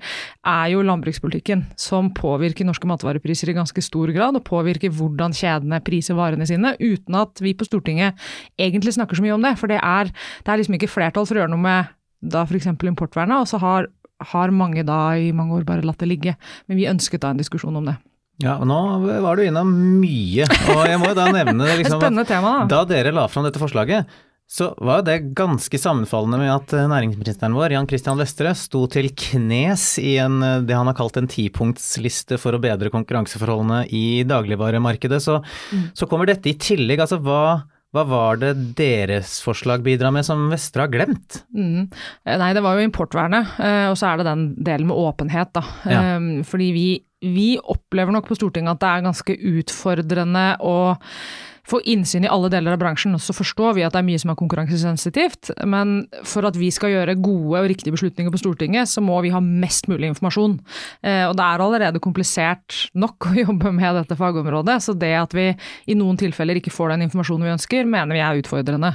er 0.47 0.71
jo 0.73 0.83
landbrukspolitikken, 0.85 1.65
som 1.79 2.11
påvirker 2.15 2.67
norske 2.67 2.89
matvarepriser 2.95 3.51
i 3.51 3.57
ganske 3.57 3.83
stor 3.83 4.11
grad, 4.15 4.39
og 4.39 4.45
påvirker 4.47 4.93
hvordan 4.95 5.35
kjedene 5.35 5.81
priser 5.85 6.17
varene 6.17 6.47
sine, 6.49 6.73
uten 6.79 7.19
at 7.19 7.43
vi 7.43 7.53
på 7.57 7.67
Stortinget 7.67 8.17
egentlig 8.57 8.95
snakker 8.95 9.19
så 9.19 9.25
mye 9.25 9.35
om 9.35 9.45
det. 9.45 9.55
For 9.59 9.71
det 9.71 9.81
er, 9.83 10.09
det 10.41 10.51
er 10.51 10.61
liksom 10.61 10.79
ikke 10.79 10.91
flertall 10.91 11.27
for 11.27 11.37
å 11.37 11.43
gjøre 11.43 11.53
noe 11.53 11.65
med 11.65 11.93
da 12.25 12.45
f.eks. 12.47 12.71
importvernet, 12.73 13.37
og 13.43 13.49
så 13.51 13.59
har, 13.61 13.89
har 14.31 14.55
mange 14.55 14.85
da 14.87 14.99
i 15.19 15.31
mange 15.35 15.59
år 15.59 15.67
bare 15.67 15.85
latt 15.85 16.01
det 16.01 16.09
ligge. 16.09 16.35
Men 16.69 16.79
vi 16.79 16.89
ønsket 16.89 17.21
da 17.25 17.33
en 17.33 17.41
diskusjon 17.41 17.75
om 17.77 17.91
det. 17.91 17.97
Ja, 18.43 18.57
og 18.59 18.67
Nå 18.67 18.77
var 19.23 19.39
du 19.39 19.45
innom 19.45 19.69
mye, 20.01 20.47
og 20.73 20.81
jeg 20.89 20.99
må 20.99 21.11
jo 21.13 21.17
da 21.17 21.29
nevne 21.31 21.69
liksom, 21.79 22.01
da. 22.03 22.55
da 22.67 22.81
dere 22.89 23.13
la 23.15 23.29
fram 23.31 23.45
dette 23.47 23.61
forslaget, 23.61 24.09
Så 24.45 24.67
var 24.77 25.01
det 25.01 25.33
ganske 25.33 25.77
sammenfallende 25.81 26.37
med 26.37 26.51
at 26.53 26.73
eh, 26.77 26.87
næringsministeren 26.89 27.55
vår, 27.57 27.73
Jan 27.73 27.87
Christian 27.89 28.19
Vestre, 28.21 28.51
sto 28.53 28.83
til 28.93 29.09
knes 29.17 29.85
i 29.97 30.19
en, 30.21 30.37
eh, 30.45 30.59
det 30.61 30.75
han 30.77 30.85
har 30.85 30.97
kalt 30.97 31.17
en 31.17 31.29
tipunktsliste 31.29 32.37
for 32.41 32.53
å 32.53 32.61
bedre 32.61 32.91
konkurranseforholdene 32.93 33.87
i 33.89 34.21
dagligvaremarkedet. 34.29 35.17
Så, 35.23 35.39
mm. 35.41 35.87
så 35.97 36.07
kommer 36.11 36.29
dette 36.29 36.51
i 36.51 36.59
tillegg. 36.61 37.01
Altså 37.01 37.17
hva, 37.25 37.63
hva 37.95 38.03
var 38.05 38.37
det 38.43 38.53
deres 38.77 39.39
forslag 39.41 39.81
bidrar 39.87 40.13
med 40.13 40.27
som 40.29 40.45
Vestre 40.53 40.85
har 40.85 40.93
glemt? 40.93 41.41
Mm. 41.49 41.89
Eh, 41.89 42.37
nei, 42.37 42.51
det 42.53 42.63
var 42.67 42.77
jo 42.77 42.85
importvernet, 42.85 43.57
og 43.89 43.97
så 43.97 44.11
er 44.11 44.21
det 44.21 44.29
den 44.29 44.45
delen 44.69 44.91
med 44.91 45.01
åpenhet, 45.07 45.55
da. 45.57 45.65
Ja. 45.89 46.05
Fordi 46.45 46.69
vi, 46.75 46.87
vi 47.25 47.49
opplever 47.57 48.13
nok 48.13 48.29
på 48.29 48.37
Stortinget 48.37 48.77
at 48.77 48.85
det 48.85 48.93
er 48.93 49.09
ganske 49.09 49.39
utfordrende 49.55 50.47
å 50.61 50.77
få 51.69 51.81
innsyn 51.89 52.25
i 52.25 52.31
alle 52.31 52.49
deler 52.53 52.75
av 52.75 52.81
bransjen. 52.81 53.15
Så 53.19 53.33
forstår 53.35 53.75
vi 53.77 53.85
at 53.85 53.95
det 53.95 54.01
er 54.01 54.07
mye 54.07 54.21
som 54.21 54.31
er 54.31 54.39
konkurransesensitivt, 54.39 55.51
men 55.65 55.95
for 56.27 56.45
at 56.47 56.57
vi 56.59 56.69
skal 56.73 56.93
gjøre 56.93 57.17
gode 57.17 57.61
og 57.61 57.69
riktige 57.71 57.95
beslutninger 57.95 58.33
på 58.33 58.41
Stortinget, 58.41 58.89
så 58.91 59.03
må 59.03 59.17
vi 59.25 59.33
ha 59.33 59.41
mest 59.43 59.89
mulig 59.91 60.11
informasjon. 60.13 60.59
Eh, 61.01 61.23
og 61.29 61.35
det 61.37 61.45
er 61.45 61.63
allerede 61.65 62.01
komplisert 62.03 62.85
nok 62.93 63.31
å 63.31 63.35
jobbe 63.45 63.73
med 63.75 63.99
dette 64.01 64.17
fagområdet, 64.19 64.77
så 64.85 64.95
det 64.97 65.13
at 65.17 65.35
vi 65.37 65.47
i 65.89 65.97
noen 65.97 66.19
tilfeller 66.21 66.61
ikke 66.61 66.73
får 66.73 66.93
den 66.93 67.07
informasjonen 67.07 67.47
vi 67.47 67.55
ønsker, 67.55 67.89
mener 67.89 68.17
vi 68.17 68.23
er 68.23 68.41
utfordrende. 68.43 68.93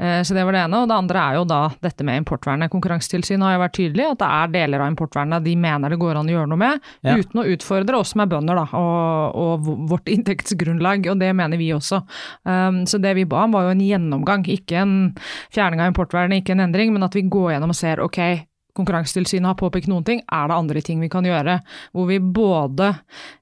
Eh, 0.00 0.20
så 0.26 0.36
det 0.36 0.46
var 0.46 0.56
det 0.56 0.64
ene. 0.66 0.82
Og 0.82 0.90
det 0.90 0.96
andre 0.96 1.22
er 1.22 1.40
jo 1.40 1.46
da 1.48 1.62
dette 1.84 2.06
med 2.06 2.22
importvernet. 2.22 2.72
Konkurransetilsynet 2.72 3.46
har 3.46 3.56
jo 3.56 3.64
vært 3.66 3.76
tydelig 3.76 4.08
at 4.08 4.22
det 4.22 4.32
er 4.40 4.54
deler 4.56 4.84
av 4.84 4.92
importvernet 4.92 5.44
de 5.44 5.56
mener 5.60 5.92
det 5.92 6.00
går 6.00 6.18
an 6.18 6.30
å 6.30 6.36
gjøre 6.36 6.50
noe 6.50 6.60
med, 6.60 6.90
ja. 7.04 7.16
uten 7.18 7.42
å 7.42 7.46
utfordre 7.52 8.00
oss 8.00 8.14
som 8.14 8.22
er 8.24 8.30
bønder 8.30 8.56
da, 8.58 8.64
og, 8.78 9.36
og 9.36 9.70
vårt 9.90 10.08
inntektsgrunnlag, 10.10 11.06
og 11.12 11.20
det 11.20 11.32
mener 11.36 11.60
vi 11.60 11.72
også. 11.74 12.05
Um, 12.48 12.82
så 12.88 13.00
det 13.02 13.14
vi 13.18 13.26
ba 13.28 13.44
om 13.46 13.56
var 13.56 13.68
jo 13.68 13.76
en 13.76 13.86
gjennomgang, 13.86 14.46
ikke 14.56 14.82
en 14.82 14.98
fjerning 15.54 15.82
av 15.82 15.92
importvernet, 15.92 16.42
ikke 16.42 16.56
en 16.56 16.66
endring, 16.68 16.92
men 16.94 17.06
at 17.06 17.16
vi 17.16 17.26
går 17.30 17.54
gjennom 17.54 17.74
og 17.74 17.78
ser 17.78 18.04
ok, 18.04 18.20
Konkurransetilsynet 18.76 19.48
har 19.48 19.56
påpekt 19.56 19.88
noen 19.88 20.04
ting, 20.04 20.18
er 20.28 20.50
det 20.50 20.56
andre 20.56 20.82
ting 20.84 21.00
vi 21.00 21.08
kan 21.12 21.24
gjøre? 21.24 21.58
Hvor 21.96 22.08
vi 22.10 22.18
både 22.20 22.90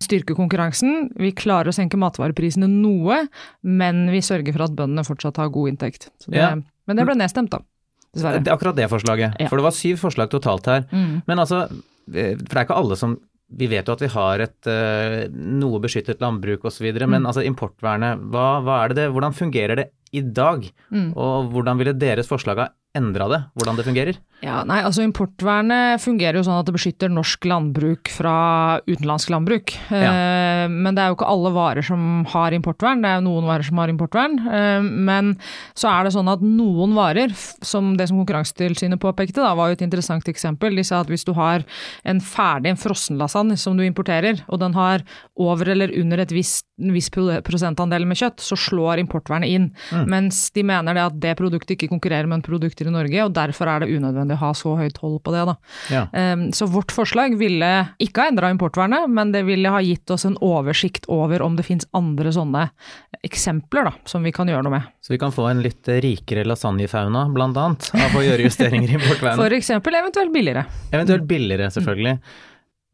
styrker 0.02 0.37
konkurransen, 0.38 1.09
vi 1.18 1.33
klarer 1.35 1.73
å 1.73 1.75
senke 1.75 1.99
matvareprisene 1.99 2.68
noe, 2.71 3.25
men 3.66 4.04
vi 4.14 4.23
sørger 4.23 4.54
for 4.54 4.68
at 4.68 4.76
bøndene 4.78 5.06
fortsatt 5.06 5.40
har 5.42 5.50
god 5.54 5.73
inntekt. 5.73 6.11
Det, 6.28 6.38
ja. 6.38 6.52
Men 6.54 7.00
det 7.00 7.09
ble 7.09 7.18
nedstemt, 7.18 7.50
da. 7.50 7.64
Dessverre. 8.14 8.44
Det 8.44 8.52
er 8.52 8.54
akkurat 8.54 8.78
det 8.78 8.87
forslaget. 8.92 9.40
Ja. 9.42 9.50
For 9.50 9.59
det 9.59 9.66
var 9.66 9.75
syv 9.75 9.99
forslag 10.04 10.30
totalt 10.30 10.71
her. 10.71 10.87
Mm. 10.94 11.25
Men 11.26 11.42
altså, 11.42 11.64
eh, 12.14 12.37
for 12.38 12.52
det 12.52 12.61
er 12.61 12.66
ikke 12.68 12.78
alle 12.85 12.99
som 13.00 13.18
vi 13.53 13.69
vet 13.71 13.87
jo 13.87 13.95
at 13.95 14.03
vi 14.03 14.11
har 14.15 14.43
et 14.45 14.71
uh, 14.71 15.19
noe 15.33 15.81
beskyttet 15.83 16.23
landbruk 16.25 16.65
osv., 16.69 16.89
mm. 16.95 17.05
men 17.11 17.29
altså 17.29 17.45
importvernet, 17.47 18.23
hva, 18.33 18.47
hva, 18.65 18.81
er 18.83 18.93
det 18.93 19.03
det, 19.03 19.11
hvordan 19.15 19.37
fungerer 19.37 19.81
det 19.81 19.89
i 20.15 20.23
dag? 20.25 20.65
Mm. 20.95 21.13
Og 21.13 21.53
hvordan 21.53 21.81
ville 21.81 21.97
deres 21.99 22.31
forslag 22.31 22.63
ha 22.63 22.71
endra 22.97 23.29
det, 23.31 23.41
hvordan 23.59 23.79
det 23.79 23.87
fungerer? 23.87 24.19
Ja, 24.45 24.59
nei, 24.69 24.81
altså 24.85 25.05
Importvernet 25.05 26.03
fungerer 26.05 26.37
jo 26.37 26.45
sånn 26.45 26.59
at 26.61 26.69
det 26.69 26.75
beskytter 26.77 27.13
norsk 27.13 27.47
landbruk 27.49 28.11
fra 28.13 28.35
utenlandsk 28.85 29.33
landbruk. 29.33 29.73
Ja. 29.89 30.11
Eh, 30.13 30.65
men 30.69 30.93
det 30.93 31.01
er 31.01 31.13
jo 31.13 31.17
ikke 31.17 31.31
alle 31.31 31.53
varer 31.55 31.87
som 31.87 32.27
har 32.29 32.57
importvern, 32.57 33.01
det 33.01 33.11
er 33.11 33.21
jo 33.21 33.27
noen 33.31 33.49
varer 33.49 33.65
som 33.65 33.81
har 33.81 33.93
importvern. 33.93 34.37
Eh, 34.45 34.85
men 34.85 35.33
så 35.73 35.89
er 35.95 36.05
det 36.05 36.15
sånn 36.17 36.29
at 36.29 36.45
noen 36.45 36.93
varer, 36.97 37.33
som 37.65 37.95
det 37.97 38.11
som 38.11 38.21
Konkurransetilsynet 38.21 39.01
påpekte, 39.01 39.41
da, 39.41 39.55
var 39.57 39.71
jo 39.71 39.79
et 39.79 39.87
interessant 39.87 40.29
eksempel. 40.29 40.77
De 40.77 40.85
sa 40.85 41.01
at 41.01 41.13
hvis 41.13 41.25
du 41.25 41.33
har 41.39 41.65
en 42.05 42.21
ferdig 42.21 42.75
en 42.75 42.81
frossenlasagne 42.81 43.57
som 43.61 43.79
du 43.79 43.85
importerer, 43.87 44.45
og 44.49 44.61
den 44.61 44.77
har 44.77 45.07
over 45.41 45.73
eller 45.73 45.93
under 46.01 46.21
et 46.21 46.35
visst, 46.35 46.67
en 46.83 46.93
viss 46.95 47.09
prosentandel 47.15 48.05
med 48.09 48.19
kjøtt, 48.19 48.43
så 48.43 48.59
slår 48.59 49.01
importvernet 49.03 49.57
inn. 49.57 49.71
Mm. 49.95 50.07
Mens 50.11 50.45
de 50.55 50.65
mener 50.67 50.97
det 50.97 51.05
at 51.09 51.19
det 51.23 51.37
produktet 51.39 51.77
ikke 51.77 51.93
konkurrerer 51.93 52.29
med 52.29 52.41
en 52.41 52.47
produkter 52.47 52.91
i 52.91 52.95
Norge, 52.95 53.25
og 53.25 53.35
derfor 53.37 53.71
er 53.71 53.85
det 53.85 53.93
unødvendig 53.95 54.34
å 54.35 54.41
ha 54.43 54.50
så 54.57 54.75
høyt 54.79 54.99
hold 55.03 55.21
på 55.25 55.35
det. 55.35 55.45
Ja. 55.93 56.05
Um, 56.12 56.47
så 56.57 56.69
vårt 56.71 56.93
forslag 56.95 57.37
ville 57.41 57.71
ikke 58.03 58.25
ha 58.25 58.33
endra 58.33 58.50
importvernet, 58.53 59.09
men 59.11 59.33
det 59.35 59.45
ville 59.49 59.73
ha 59.73 59.83
gitt 59.85 60.11
oss 60.14 60.26
en 60.29 60.37
oversikt 60.45 61.09
over 61.12 61.43
om 61.45 61.59
det 61.59 61.67
finnes 61.67 61.88
andre 61.97 62.33
sånne 62.35 62.67
eksempler 63.25 63.88
da, 63.88 63.95
som 64.09 64.25
vi 64.26 64.33
kan 64.35 64.50
gjøre 64.50 64.67
noe 64.67 64.76
med. 64.76 64.88
Så 65.05 65.14
vi 65.14 65.21
kan 65.23 65.35
få 65.35 65.49
en 65.50 65.62
litt 65.64 65.88
rikere 66.05 66.47
lasagnefauna, 66.49 67.26
blant 67.35 67.61
annet, 67.61 67.91
av 67.97 68.17
å 68.19 68.25
gjøre 68.25 68.49
justeringer 68.49 68.95
i 68.95 68.99
importvernet? 68.99 69.41
For 69.45 69.57
eksempel, 69.57 69.99
eventuelt 70.00 70.35
billigere. 70.35 70.67
Eventuelt 70.93 71.29
billigere, 71.29 71.71
selvfølgelig. 71.75 72.19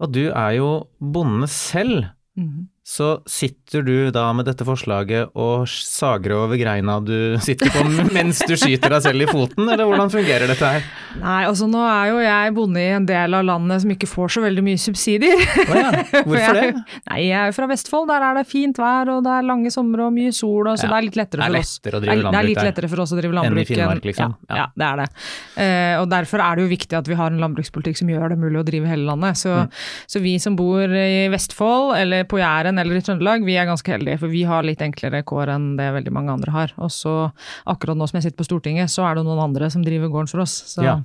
Og 0.00 0.12
du 0.14 0.24
er 0.28 0.56
jo 0.56 0.68
bonde 0.98 1.48
selv. 1.52 2.08
Mm. 2.38 2.68
Så 2.90 3.20
sitter 3.30 3.84
du 3.86 4.10
da 4.10 4.24
med 4.34 4.48
dette 4.48 4.64
forslaget 4.66 5.30
og 5.38 5.68
sager 5.70 6.32
over 6.34 6.58
greina 6.58 6.96
du 6.98 7.36
sitter 7.44 7.70
på 7.70 7.84
mens 8.16 8.40
du 8.42 8.56
skyter 8.58 8.90
deg 8.90 9.04
selv 9.04 9.22
i 9.22 9.28
foten, 9.30 9.68
eller 9.68 9.86
hvordan 9.86 10.10
fungerer 10.10 10.50
dette 10.50 10.70
her? 10.74 10.88
Nei, 11.20 11.44
altså 11.46 11.68
nå 11.70 11.84
er 11.86 12.10
jo 12.10 12.18
jeg 12.24 12.54
bonde 12.56 12.82
i 12.82 12.88
en 12.96 13.06
del 13.06 13.36
av 13.38 13.46
landet 13.46 13.84
som 13.84 13.92
ikke 13.94 14.08
får 14.10 14.34
så 14.34 14.42
veldig 14.42 14.64
mye 14.66 14.80
subsidier. 14.82 15.38
Oh 15.70 15.78
ja. 15.78 15.92
Hvorfor 16.26 16.58
det? 16.58 16.64
Nei, 17.12 17.20
jeg 17.28 17.36
er 17.38 17.52
jo 17.52 17.54
fra 17.60 17.68
Vestfold, 17.70 18.08
der 18.10 18.26
er 18.26 18.40
det 18.40 18.44
fint 18.50 18.82
vær 18.82 19.12
og 19.14 19.22
det 19.26 19.36
er 19.36 19.46
lange 19.46 19.70
somre 19.70 20.08
og 20.08 20.16
mye 20.16 20.34
sol, 20.34 20.72
og 20.72 20.74
så 20.74 20.88
ja. 20.88 20.90
det 20.90 20.98
er 20.98 21.06
litt 21.06 21.20
lettere 21.20 21.46
for 21.46 21.60
oss. 21.60 21.72
Det 21.78 21.94
er, 21.94 22.08
det 22.26 22.40
er 22.40 22.48
litt 22.48 22.62
lettere 22.70 22.90
for 22.90 23.04
oss 23.04 23.14
å 23.14 23.20
drive 23.20 23.38
landbruk 23.38 23.54
enn 23.54 23.62
i 23.62 23.68
Finnmark, 23.70 24.10
liksom. 24.10 24.34
Ja, 24.50 24.58
ja. 24.64 24.66
det 24.74 24.88
er 24.88 25.04
det. 25.04 25.08
Uh, 25.54 25.94
og 26.00 26.10
derfor 26.10 26.42
er 26.42 26.58
det 26.58 26.66
jo 26.66 26.72
viktig 26.74 26.98
at 26.98 27.12
vi 27.12 27.20
har 27.22 27.30
en 27.30 27.38
landbrukspolitikk 27.46 28.02
som 28.02 28.10
gjør 28.10 28.34
det 28.34 28.40
mulig 28.42 28.62
å 28.64 28.66
drive 28.66 28.90
hele 28.90 29.06
landet. 29.12 29.38
Så, 29.38 29.54
mm. 29.62 29.80
så 30.10 30.26
vi 30.26 30.34
som 30.42 30.58
bor 30.58 30.82
i 30.90 31.28
Vestfold 31.30 31.94
eller 32.00 32.26
på 32.26 32.42
Jæren 32.42 32.79
eller 32.80 32.98
i 32.98 33.04
Trøndelag, 33.04 33.44
vi 33.46 33.56
er 33.60 33.68
ganske 33.68 33.92
heldige, 33.92 34.20
for 34.22 34.32
vi 34.32 34.42
har 34.48 34.66
litt 34.66 34.82
enklere 34.84 35.22
kår 35.26 35.54
enn 35.54 35.70
det 35.78 35.90
veldig 35.96 36.14
mange 36.16 36.34
andre 36.34 36.54
har. 36.54 36.74
Og 36.80 36.92
så 36.94 37.14
akkurat 37.70 37.98
nå 37.98 38.08
som 38.10 38.18
jeg 38.18 38.28
sitter 38.28 38.40
på 38.40 38.48
Stortinget, 38.48 38.92
så 38.92 39.06
er 39.08 39.18
det 39.18 39.26
noen 39.28 39.42
andre 39.44 39.70
som 39.72 39.84
driver 39.86 40.12
gården 40.12 40.32
for 40.32 40.44
oss. 40.44 40.56
Så, 40.74 40.84
ja. 40.86 40.98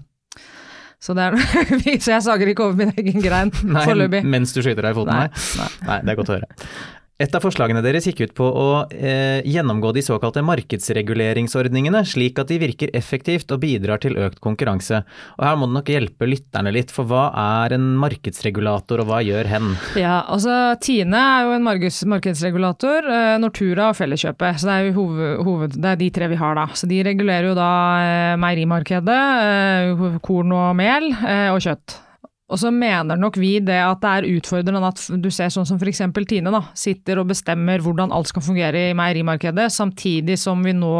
så, 1.04 1.16
er, 1.20 1.38
så 2.04 2.16
jeg 2.16 2.26
sager 2.28 2.52
ikke 2.52 2.70
over 2.70 2.82
min 2.84 2.94
egen 2.96 3.24
grein 3.24 3.54
foreløpig. 3.56 4.26
Mens 4.28 4.56
du 4.56 4.62
skyter 4.62 4.88
deg 4.88 4.96
i 4.96 5.00
foten? 5.00 5.16
Nei. 5.16 5.48
Nei. 5.62 5.72
Nei, 5.90 6.00
det 6.04 6.16
er 6.16 6.22
godt 6.22 6.34
å 6.34 6.40
høre. 6.40 6.70
Et 7.16 7.32
av 7.32 7.40
forslagene 7.40 7.80
deres 7.80 8.10
gikk 8.10 8.26
ut 8.26 8.32
på 8.36 8.44
å 8.44 8.64
eh, 8.92 9.40
gjennomgå 9.48 9.94
de 9.96 10.02
såkalte 10.04 10.42
markedsreguleringsordningene, 10.44 12.02
slik 12.04 12.42
at 12.42 12.50
de 12.52 12.58
virker 12.60 12.92
effektivt 12.92 13.54
og 13.56 13.62
bidrar 13.64 14.02
til 14.04 14.18
økt 14.20 14.42
konkurranse. 14.44 15.00
Og 15.38 15.46
her 15.48 15.56
må 15.56 15.70
det 15.70 15.78
nok 15.78 15.94
hjelpe 15.94 16.28
lytterne 16.28 16.76
litt, 16.76 16.92
for 16.92 17.08
hva 17.08 17.30
er 17.64 17.78
en 17.78 17.88
markedsregulator, 18.04 19.00
og 19.00 19.08
hva 19.14 19.22
gjør 19.24 19.48
hen? 19.48 19.72
Ja, 19.96 20.26
altså 20.28 20.76
Tine 20.84 21.24
er 21.24 21.48
jo 21.48 21.56
en 21.56 21.64
markedsregulator, 21.70 23.08
eh, 23.08 23.40
Nortura 23.40 23.94
og 23.94 24.00
Felleskjøpet. 24.02 24.60
Så 24.60 24.68
det 24.68 24.76
er 24.76 24.90
jo 24.90 24.98
hoved, 25.00 25.36
hoved, 25.48 25.80
det 25.80 25.94
er 25.94 26.04
de 26.04 26.14
tre 26.20 26.34
vi 26.36 26.44
har, 26.44 26.60
da. 26.60 26.68
Så 26.76 26.92
de 26.92 27.00
regulerer 27.08 27.48
jo 27.48 27.56
da 27.56 27.74
eh, 28.04 28.40
meierimarkedet, 28.44 29.22
eh, 29.48 30.20
korn 30.20 30.52
og 30.52 30.76
mel 30.84 31.14
eh, 31.16 31.48
og 31.56 31.64
kjøtt. 31.64 32.02
Og 32.46 32.60
så 32.62 32.70
mener 32.70 33.18
nok 33.18 33.40
vi 33.42 33.56
det 33.66 33.80
at 33.82 34.04
det 34.04 34.10
er 34.12 34.28
utfordrende 34.38 34.86
at 34.86 35.02
du 35.18 35.32
ser 35.34 35.50
sånn 35.50 35.66
som 35.66 35.80
f.eks. 35.82 36.04
Tine 36.30 36.52
da, 36.54 36.62
sitter 36.78 37.18
og 37.18 37.32
bestemmer 37.32 37.82
hvordan 37.82 38.14
alt 38.14 38.30
skal 38.30 38.46
fungere 38.46 38.92
i 38.92 38.96
meierimarkedet, 38.98 39.66
samtidig 39.74 40.38
som 40.38 40.62
vi 40.66 40.76
nå 40.78 40.94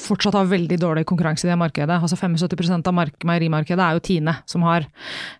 fortsatt 0.00 0.34
har 0.38 0.48
veldig 0.48 0.78
dårlig 0.80 1.04
konkurranse 1.06 1.44
i 1.44 1.50
det 1.50 1.58
markedet. 1.60 2.00
Altså 2.00 2.16
75% 2.16 2.88
av 2.88 2.96
meierimarkedet 3.28 3.84
er 3.84 3.98
jo 3.98 4.04
Tine 4.08 4.38
som 4.48 4.64
har. 4.64 4.88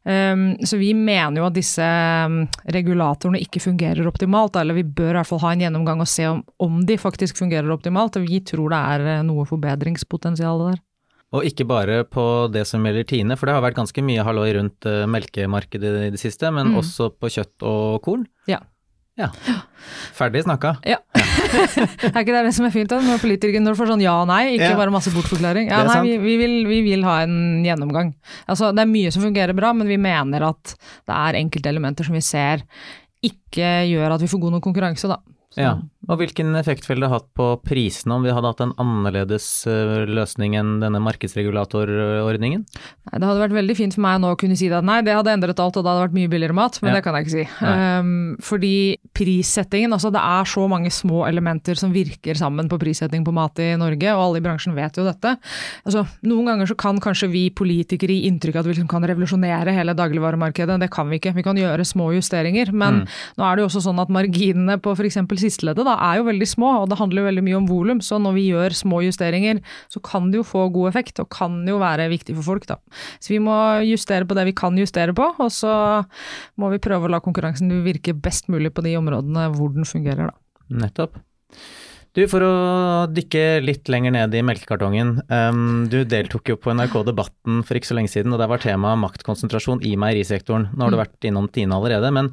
Um, 0.04 0.46
så 0.60 0.76
vi 0.78 0.92
mener 0.94 1.40
jo 1.40 1.48
at 1.48 1.56
disse 1.56 1.88
um, 2.28 2.42
regulatorene 2.76 3.40
ikke 3.40 3.64
fungerer 3.64 4.04
optimalt, 4.10 4.60
eller 4.60 4.76
vi 4.76 4.84
bør 4.84 5.14
i 5.14 5.18
hvert 5.22 5.32
fall 5.32 5.44
ha 5.46 5.54
en 5.54 5.64
gjennomgang 5.64 6.04
og 6.04 6.10
se 6.10 6.28
om, 6.28 6.44
om 6.60 6.82
de 6.84 7.00
faktisk 7.00 7.40
fungerer 7.40 7.72
optimalt. 7.72 8.20
Og 8.20 8.28
vi 8.28 8.44
tror 8.44 8.76
det 8.76 8.82
er 8.92 9.12
eh, 9.14 9.24
noe 9.24 9.48
forbedringspotensial 9.48 10.68
der. 10.68 10.82
Og 11.34 11.46
ikke 11.48 11.66
bare 11.66 12.02
på 12.06 12.24
det 12.54 12.62
som 12.68 12.84
gjelder 12.86 13.06
Tine, 13.08 13.38
for 13.38 13.50
det 13.50 13.56
har 13.56 13.64
vært 13.64 13.78
ganske 13.78 14.04
mye 14.06 14.22
halloi 14.26 14.52
rundt 14.58 14.86
uh, 14.86 15.02
melkemarkedet 15.10 15.96
i 16.06 16.12
det 16.14 16.20
siste, 16.20 16.50
men 16.54 16.72
mm. 16.72 16.78
også 16.82 17.10
på 17.18 17.30
kjøtt 17.36 17.66
og 17.66 17.98
korn. 18.04 18.22
Ja. 18.50 18.60
ja. 19.18 19.32
Ferdig 20.14 20.44
snakka. 20.46 20.76
Ja. 20.86 21.00
er 21.18 22.20
ikke 22.22 22.30
det 22.30 22.44
det 22.46 22.54
som 22.54 22.68
er 22.68 22.74
fint 22.74 22.92
da, 22.92 23.00
når 23.02 23.22
politikere 23.22 23.74
får 23.74 23.90
sånn 23.90 24.04
ja 24.04 24.14
og 24.22 24.28
nei, 24.30 24.54
ikke 24.54 24.72
ja. 24.72 24.78
bare 24.78 24.94
masse 24.94 25.12
bortforklaring? 25.14 25.70
Ja, 25.72 25.82
nei, 25.90 26.00
vi, 26.06 26.16
vi, 26.22 26.36
vil, 26.40 26.56
vi, 26.70 26.82
vil, 26.86 27.06
ha 27.08 27.20
en 27.26 27.64
gjennomgang. 27.66 28.14
Altså, 28.46 28.70
det 28.74 28.84
er 28.84 28.92
mye 28.94 29.14
som 29.14 29.26
fungerer 29.26 29.56
bra, 29.58 29.74
men 29.76 29.90
vi 29.90 29.98
mener 29.98 30.46
at 30.52 30.76
det 30.78 31.18
er 31.18 31.40
enkelte 31.42 31.72
elementer 31.72 32.06
som 32.06 32.14
vi 32.14 32.22
ser 32.24 32.62
ikke 33.24 33.70
gjør 33.88 34.14
at 34.14 34.22
vi 34.22 34.28
får 34.30 34.42
god 34.42 34.58
nok 34.58 34.66
konkurranse, 34.68 35.10
da. 35.10 35.18
Så. 35.54 35.62
Ja, 35.62 35.76
og 36.08 36.20
hvilken 36.20 36.52
effekt 36.58 36.88
ville 36.88 37.06
det 37.06 37.12
hatt 37.12 37.26
på 37.36 37.46
prisene 37.64 38.16
om 38.16 38.24
vi 38.26 38.32
hadde 38.34 38.50
hatt 38.50 38.62
en 38.64 38.74
annerledes 38.80 39.46
eh, 39.70 40.04
løsning 40.10 40.56
enn 40.58 40.76
denne 40.82 41.00
markedsregulatorordningen? 41.04 42.64
Nei, 42.64 43.14
det 43.14 43.28
hadde 43.28 43.42
vært 43.42 43.56
veldig 43.56 43.76
fint 43.78 43.96
for 43.96 44.04
meg 44.04 44.20
nå 44.22 44.34
å 44.34 44.38
kunne 44.40 44.58
si 44.58 44.68
at 44.68 44.86
nei, 44.86 45.00
det 45.06 45.16
hadde 45.16 45.32
endret 45.32 45.62
alt 45.62 45.78
og 45.78 45.84
det 45.84 45.92
hadde 45.92 46.04
vært 46.06 46.16
mye 46.18 46.32
billigere 46.32 46.56
mat, 46.56 46.78
men 46.82 46.92
ja. 46.92 46.98
det 46.98 47.04
kan 47.06 47.18
jeg 47.18 47.26
ikke 47.26 47.34
si. 47.34 47.46
Um, 47.64 48.12
fordi 48.44 48.74
prissettingen, 49.16 49.94
altså 49.96 50.12
det 50.14 50.22
er 50.22 50.50
så 50.50 50.66
mange 50.70 50.92
små 50.94 51.24
elementer 51.28 51.78
som 51.80 51.94
virker 51.94 52.38
sammen 52.38 52.68
på 52.70 52.78
prissetting 52.82 53.24
på 53.26 53.34
mat 53.34 53.60
i 53.62 53.70
Norge, 53.80 54.12
og 54.14 54.24
alle 54.26 54.42
i 54.42 54.44
bransjen 54.44 54.76
vet 54.76 55.00
jo 55.00 55.06
dette. 55.06 55.36
Altså, 55.86 56.04
noen 56.26 56.52
ganger 56.52 56.70
så 56.70 56.78
kan 56.78 57.00
kanskje 57.02 57.30
vi 57.32 57.46
politikere 57.54 58.16
gi 58.16 58.28
inntrykk 58.30 58.58
av 58.58 58.64
at 58.64 58.70
vi 58.70 58.74
liksom 58.76 58.90
kan 58.90 59.06
revolusjonere 59.08 59.74
hele 59.76 59.96
dagligvaremarkedet, 59.96 60.78
det 60.82 60.90
kan 60.92 61.08
vi 61.10 61.20
ikke. 61.20 61.34
Vi 61.38 61.46
kan 61.46 61.58
gjøre 61.58 61.86
små 61.88 62.10
justeringer, 62.16 62.72
men 62.74 63.02
mm. 63.02 63.18
nå 63.40 63.46
er 63.46 63.56
det 63.56 63.64
jo 63.64 63.70
også 63.70 63.84
sånn 63.88 64.02
at 64.02 64.12
marginene 64.12 64.78
på 64.82 64.94
f.eks 64.94 65.20
sisteleddet, 65.40 65.84
da, 65.86 65.93
er 65.96 66.20
jo 66.20 66.26
veldig 66.28 66.48
små, 66.48 66.70
og 66.82 66.88
det 66.90 66.98
handler 67.00 67.22
jo 67.22 67.28
veldig 67.28 67.44
mye 67.46 67.58
om 67.58 67.68
volum. 67.70 68.00
Så 68.04 68.18
når 68.22 68.36
vi 68.38 68.46
gjør 68.52 68.76
små 68.76 69.02
justeringer, 69.04 69.60
så 69.92 70.02
kan 70.04 70.30
det 70.32 70.40
jo 70.40 70.46
få 70.48 70.66
god 70.74 70.92
effekt, 70.92 71.20
og 71.22 71.30
kan 71.34 71.60
jo 71.68 71.80
være 71.82 72.10
viktig 72.12 72.36
for 72.38 72.54
folk, 72.54 72.68
da. 72.70 72.78
Så 73.22 73.34
vi 73.34 73.42
må 73.42 73.56
justere 73.88 74.28
på 74.28 74.36
det 74.38 74.48
vi 74.50 74.56
kan 74.56 74.78
justere 74.80 75.16
på, 75.16 75.30
og 75.38 75.52
så 75.52 75.74
må 76.60 76.72
vi 76.74 76.82
prøve 76.82 77.08
å 77.08 77.14
la 77.14 77.22
konkurransen 77.24 77.72
virke 77.84 78.16
best 78.16 78.50
mulig 78.52 78.74
på 78.74 78.84
de 78.86 78.96
områdene 79.00 79.48
hvor 79.54 79.72
den 79.74 79.88
fungerer, 79.88 80.32
da. 80.32 80.38
Nettopp. 80.84 81.18
Du, 82.14 82.22
For 82.30 82.44
å 82.46 82.54
dykke 83.10 83.58
litt 83.64 83.90
lenger 83.90 84.12
ned 84.14 84.34
i 84.38 84.42
melkekartongen. 84.46 85.16
Um, 85.26 85.86
du 85.90 86.04
deltok 86.06 86.52
jo 86.52 86.56
på 86.62 86.70
NRK 86.70 87.00
Debatten 87.08 87.64
for 87.66 87.78
ikke 87.78 87.90
så 87.90 87.96
lenge 87.98 88.12
siden, 88.12 88.30
og 88.30 88.38
der 88.38 88.50
var 88.52 88.62
temaet 88.62 89.00
maktkonsentrasjon 89.02 89.82
i 89.82 89.96
meierisektoren. 89.98 90.68
Nå 90.70 90.86
har 90.86 90.94
du 90.94 91.00
vært 91.00 91.26
innom 91.26 91.50
Tine 91.50 91.74
allerede, 91.74 92.12
men 92.14 92.30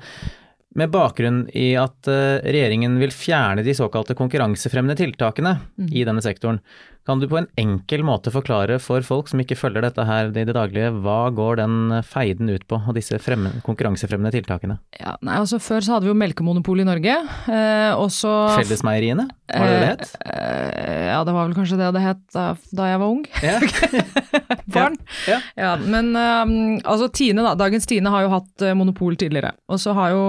med 0.77 0.91
bakgrunn 0.93 1.43
i 1.57 1.73
at 1.79 2.07
uh, 2.07 2.39
regjeringen 2.45 2.95
vil 3.01 3.11
fjerne 3.15 3.65
de 3.65 3.75
såkalte 3.75 4.15
konkurransefremmende 4.17 4.97
tiltakene 4.99 5.57
mm. 5.75 5.91
i 5.91 6.05
denne 6.07 6.23
sektoren, 6.23 6.61
kan 7.05 7.17
du 7.19 7.25
på 7.25 7.39
en 7.39 7.47
enkel 7.57 8.03
måte 8.05 8.29
forklare 8.33 8.75
for 8.81 9.01
folk 9.05 9.31
som 9.31 9.41
ikke 9.41 9.57
følger 9.57 9.81
dette 9.87 10.03
her 10.05 10.29
i 10.29 10.43
det 10.45 10.53
daglige, 10.53 10.91
hva 11.01 11.31
går 11.33 11.57
den 11.57 11.95
feiden 12.05 12.51
ut 12.53 12.67
på, 12.69 12.77
og 12.77 12.97
disse 12.97 13.17
fremme, 13.23 13.55
konkurransefremmende 13.65 14.33
tiltakene? 14.35 14.77
Ja, 14.99 15.15
nei, 15.25 15.39
altså 15.41 15.57
Før 15.61 15.81
så 15.81 15.95
hadde 15.95 16.05
vi 16.05 16.13
jo 16.13 16.19
melkemonopol 16.21 16.83
i 16.83 16.85
Norge, 16.85 17.15
eh, 17.49 17.91
og 17.97 18.11
så 18.13 18.35
Fellesmeieriene, 18.53 19.25
var 19.49 19.65
det 19.71 19.79
det 19.81 19.89
het? 19.89 20.13
Eh, 20.29 21.07
ja, 21.09 21.23
det 21.25 21.33
var 21.33 21.49
vel 21.49 21.57
kanskje 21.57 21.79
det 21.81 21.89
det 21.97 22.05
het 22.05 22.21
da, 22.35 22.45
da 22.69 22.91
jeg 22.91 23.01
var 23.01 23.15
ung. 23.17 23.25
Ja. 23.41 23.57
Barn. 24.71 24.97
Ja. 25.27 25.39
Ja, 25.57 25.73
men 25.81 26.13
eh, 26.15 26.53
altså 26.85 27.09
Tine, 27.09 27.41
da. 27.43 27.55
Dagens 27.57 27.89
Tine 27.89 28.13
har 28.13 28.27
jo 28.27 28.31
hatt 28.35 28.63
uh, 28.63 28.75
monopol 28.77 29.17
tidligere. 29.19 29.55
Og 29.71 29.81
så 29.81 29.95
har 29.97 30.13
jo 30.13 30.23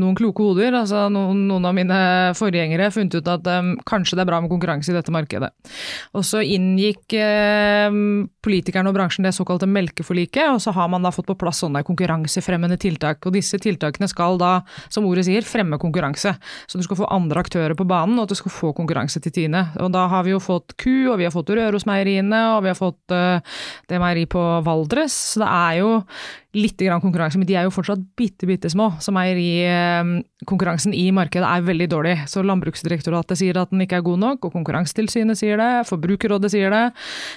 noen 0.00 0.16
kloke 0.18 0.44
hoder, 0.44 0.74
altså 0.80 1.06
noen, 1.12 1.44
noen, 1.48 1.66
av 1.68 1.76
mine 1.76 2.00
forgjengere, 2.38 2.90
funnet 2.94 3.16
ut 3.18 3.30
at 3.30 3.48
um, 3.60 3.72
kanskje 3.88 4.18
det 4.18 4.24
er 4.24 4.30
bra 4.30 4.40
med 4.42 4.52
konkurranse 4.52 4.92
i 4.92 4.96
dette 4.96 5.12
markedet. 5.14 5.50
Og 6.16 6.24
så 6.26 6.42
inngikk 6.44 7.14
eh, 7.18 7.98
politikerne 8.44 8.90
og 8.90 8.96
bransjen 8.96 9.26
det 9.26 9.34
såkalte 9.36 9.68
melkeforliket, 9.70 10.50
og 10.54 10.60
så 10.64 10.74
har 10.76 10.90
man 10.92 11.06
da 11.06 11.12
fått 11.14 11.28
på 11.30 11.38
plass 11.40 11.62
sånne 11.64 11.82
konkurransefremmende 11.86 12.78
tiltak. 12.80 13.22
Og 13.26 13.36
disse 13.36 13.60
tiltakene 13.62 14.08
skal 14.10 14.40
da, 14.40 14.52
som 14.92 15.06
ordet 15.08 15.26
sier, 15.28 15.46
fremme 15.46 15.78
konkurranse. 15.80 16.34
Så 16.70 16.80
du 16.80 16.86
skal 16.86 17.00
få 17.02 17.10
andre 17.12 17.44
aktører 17.44 17.76
på 17.78 17.86
banen, 17.88 18.18
og 18.18 18.28
at 18.28 18.34
du 18.34 18.40
skal 18.40 18.54
få 18.54 18.74
konkurranse 18.76 19.22
til 19.22 19.34
Tine. 19.34 19.66
Og 19.82 19.92
da 19.94 20.06
har 20.10 20.26
vi 20.26 20.34
jo 20.34 20.42
fått 20.42 20.76
Ku, 20.80 21.10
og 21.12 21.18
vi 21.20 21.26
har 21.28 21.34
fått 21.34 21.52
Rørosmeieriene, 21.54 22.42
og 22.56 22.64
vi 22.64 22.72
har 22.72 22.78
fått 22.78 23.14
uh, 23.14 23.60
det 23.90 24.00
meieriet 24.00 24.32
på 24.32 24.42
Valdres. 24.66 25.16
Så 25.34 25.44
det 25.44 25.50
er 25.50 25.80
jo 25.82 25.90
litt 26.56 26.82
konkurranse, 27.02 27.38
men 27.38 27.46
de 27.46 27.54
er 27.54 27.66
jo 27.66 27.72
fortsatt 27.74 28.00
bitte, 28.18 28.46
bitte 28.48 28.70
små. 28.72 28.88
Så 29.02 29.12
meierikonkurransen 29.14 30.94
i 30.96 31.10
markedet 31.14 31.46
er 31.46 31.66
veldig 31.66 31.86
dårlig. 31.92 32.14
Så 32.30 32.42
Landbruksdirektoratet 32.46 33.38
sier 33.38 33.60
at 33.60 33.70
den 33.70 33.84
ikke 33.84 34.00
er 34.00 34.06
god 34.06 34.18
nok, 34.22 34.48
og 34.48 34.56
Konkurransetilsynet 34.56 35.38
sier 35.38 35.60
det, 35.60 35.70
Forbrukerrådet 35.86 36.50
sier 36.50 36.74
det. 36.74 36.82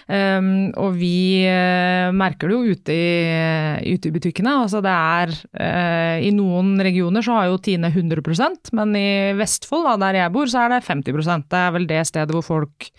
Um, 0.09 0.71
og 0.81 0.97
vi 0.97 1.45
uh, 1.45 2.09
merker 2.15 2.49
det 2.49 2.57
jo 2.57 2.73
ute 2.73 2.97
i, 2.97 3.93
ute 3.93 4.09
i 4.09 4.15
butikkene. 4.15 4.55
Altså 4.63 4.81
det 4.83 4.93
er 4.93 5.35
uh, 5.61 6.17
I 6.25 6.33
noen 6.33 6.75
regioner 6.81 7.25
så 7.25 7.37
har 7.37 7.51
jo 7.51 7.61
Tine 7.63 7.93
100% 7.93 8.73
men 8.73 8.97
i 8.97 9.07
Vestfold, 9.37 9.85
da, 9.87 9.95
der 10.07 10.23
jeg 10.23 10.33
bor, 10.33 10.49
så 10.49 10.65
er 10.65 10.73
det 10.73 10.83
50% 10.87 11.47
Det 11.53 11.61
er 11.61 11.73
vel 11.77 11.89
det 11.89 12.01
stedet 12.09 12.33
hvor 12.33 12.45
folk 12.45 12.89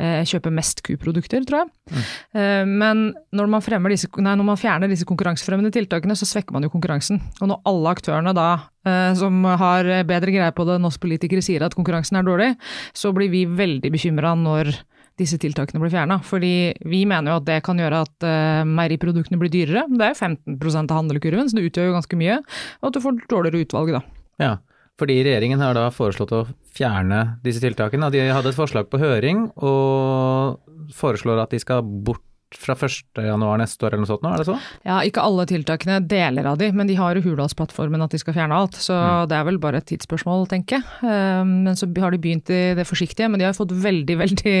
uh, 0.00 0.22
kjøper 0.26 0.54
mest 0.56 0.82
kuprodukter, 0.86 1.44
tror 1.46 1.62
jeg. 1.62 1.70
Mm. 1.90 2.70
men 2.78 3.00
når 3.34 3.48
man, 3.50 3.62
disse, 3.90 4.08
nei, 4.22 4.34
når 4.38 4.46
man 4.46 4.58
fjerner 4.60 4.90
disse 4.90 5.06
konkurransefremmende 5.08 5.72
tiltakene, 5.74 6.14
så 6.16 6.28
svekker 6.28 6.54
man 6.54 6.64
jo 6.64 6.70
konkurransen. 6.72 7.18
Og 7.40 7.50
når 7.50 7.64
alle 7.68 7.94
aktørene 7.96 8.34
da, 8.36 8.46
eh, 8.86 9.10
som 9.18 9.42
har 9.44 9.88
bedre 10.08 10.34
greie 10.34 10.54
på 10.54 10.66
det 10.68 10.78
enn 10.78 10.86
oss 10.86 11.00
politikere, 11.02 11.42
sier 11.44 11.66
at 11.66 11.74
konkurransen 11.76 12.20
er 12.20 12.26
dårlig, 12.26 12.52
så 12.96 13.12
blir 13.16 13.32
vi 13.32 13.42
veldig 13.44 13.90
bekymra 13.92 14.36
når 14.38 14.72
disse 15.20 15.38
tiltakene 15.40 15.82
blir 15.82 15.92
fjerna. 15.92 16.20
Fordi 16.24 16.54
vi 16.88 17.02
mener 17.08 17.34
jo 17.34 17.40
at 17.40 17.48
det 17.48 17.60
kan 17.66 17.80
gjøre 17.80 18.04
at 18.06 18.26
uh, 18.26 18.62
meieriproduktene 18.68 19.40
blir 19.40 19.52
dyrere. 19.52 19.84
Det 19.90 20.06
er 20.06 20.14
jo 20.14 20.22
15% 20.56 20.94
av 20.94 21.02
handlekurven, 21.02 21.50
så 21.50 21.58
det 21.58 21.68
utgjør 21.68 21.90
jo 21.90 21.98
ganske 21.98 22.20
mye. 22.20 22.40
Og 22.80 22.90
at 22.90 22.96
du 22.96 23.04
får 23.04 23.22
dårligere 23.30 23.64
utvalg, 23.66 23.94
da. 23.98 24.04
Ja, 24.40 24.54
fordi 25.00 25.20
regjeringen 25.24 25.62
har 25.64 25.76
da 25.76 25.88
foreslått 25.94 26.34
å 26.36 26.46
fjerne 26.76 27.40
disse 27.44 27.62
tiltakene. 27.62 28.10
De 28.12 28.26
hadde 28.28 28.52
et 28.52 28.58
forslag 28.58 28.90
på 28.92 29.00
høring 29.00 29.48
og 29.56 30.60
foreslår 30.96 31.40
at 31.44 31.54
de 31.54 31.60
skal 31.62 31.84
bort 31.84 32.24
fra 32.58 32.74
1.1 32.74 33.60
neste 33.60 33.86
år 33.86 33.94
eller 33.94 34.02
noe 34.02 34.10
sånt 34.10 34.24
nå, 34.24 34.30
er 34.34 34.42
det 34.42 34.46
så? 34.48 34.56
Ja, 34.86 34.96
ikke 35.06 35.22
alle 35.22 35.44
tiltakene, 35.46 36.00
deler 36.10 36.48
av 36.50 36.58
de, 36.58 36.70
men 36.74 36.88
de 36.88 36.96
har 36.98 37.14
i 37.14 37.22
Hurdalsplattformen 37.22 38.02
at 38.02 38.10
de 38.10 38.18
skal 38.18 38.34
fjerne 38.34 38.56
alt. 38.56 38.74
Så 38.74 38.96
mm. 38.96 39.28
det 39.30 39.36
er 39.38 39.46
vel 39.46 39.60
bare 39.62 39.78
et 39.78 39.86
tidsspørsmål, 39.86 40.48
tenker 40.50 40.80
jeg. 40.80 40.88
Ehm, 41.06 41.52
men 41.68 41.78
så 41.78 41.86
har 42.02 42.10
de 42.10 42.18
begynt 42.22 42.50
i 42.50 42.62
det 42.78 42.86
forsiktige, 42.88 43.30
men 43.30 43.38
de 43.38 43.46
har 43.46 43.54
fått 43.54 43.74
veldig, 43.84 44.16
veldig 44.24 44.56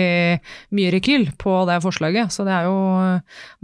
mye 0.78 0.94
rekyl 0.94 1.32
på 1.40 1.56
det 1.70 1.80
forslaget. 1.82 2.30
Så 2.34 2.46
det 2.46 2.54
er 2.54 2.70
jo 2.70 2.78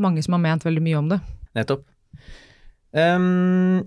mange 0.02 0.26
som 0.26 0.34
har 0.34 0.42
ment 0.42 0.66
veldig 0.66 0.82
mye 0.88 0.98
om 1.04 1.14
det. 1.14 1.20
Nettopp. 1.60 1.86
Um, 2.96 3.84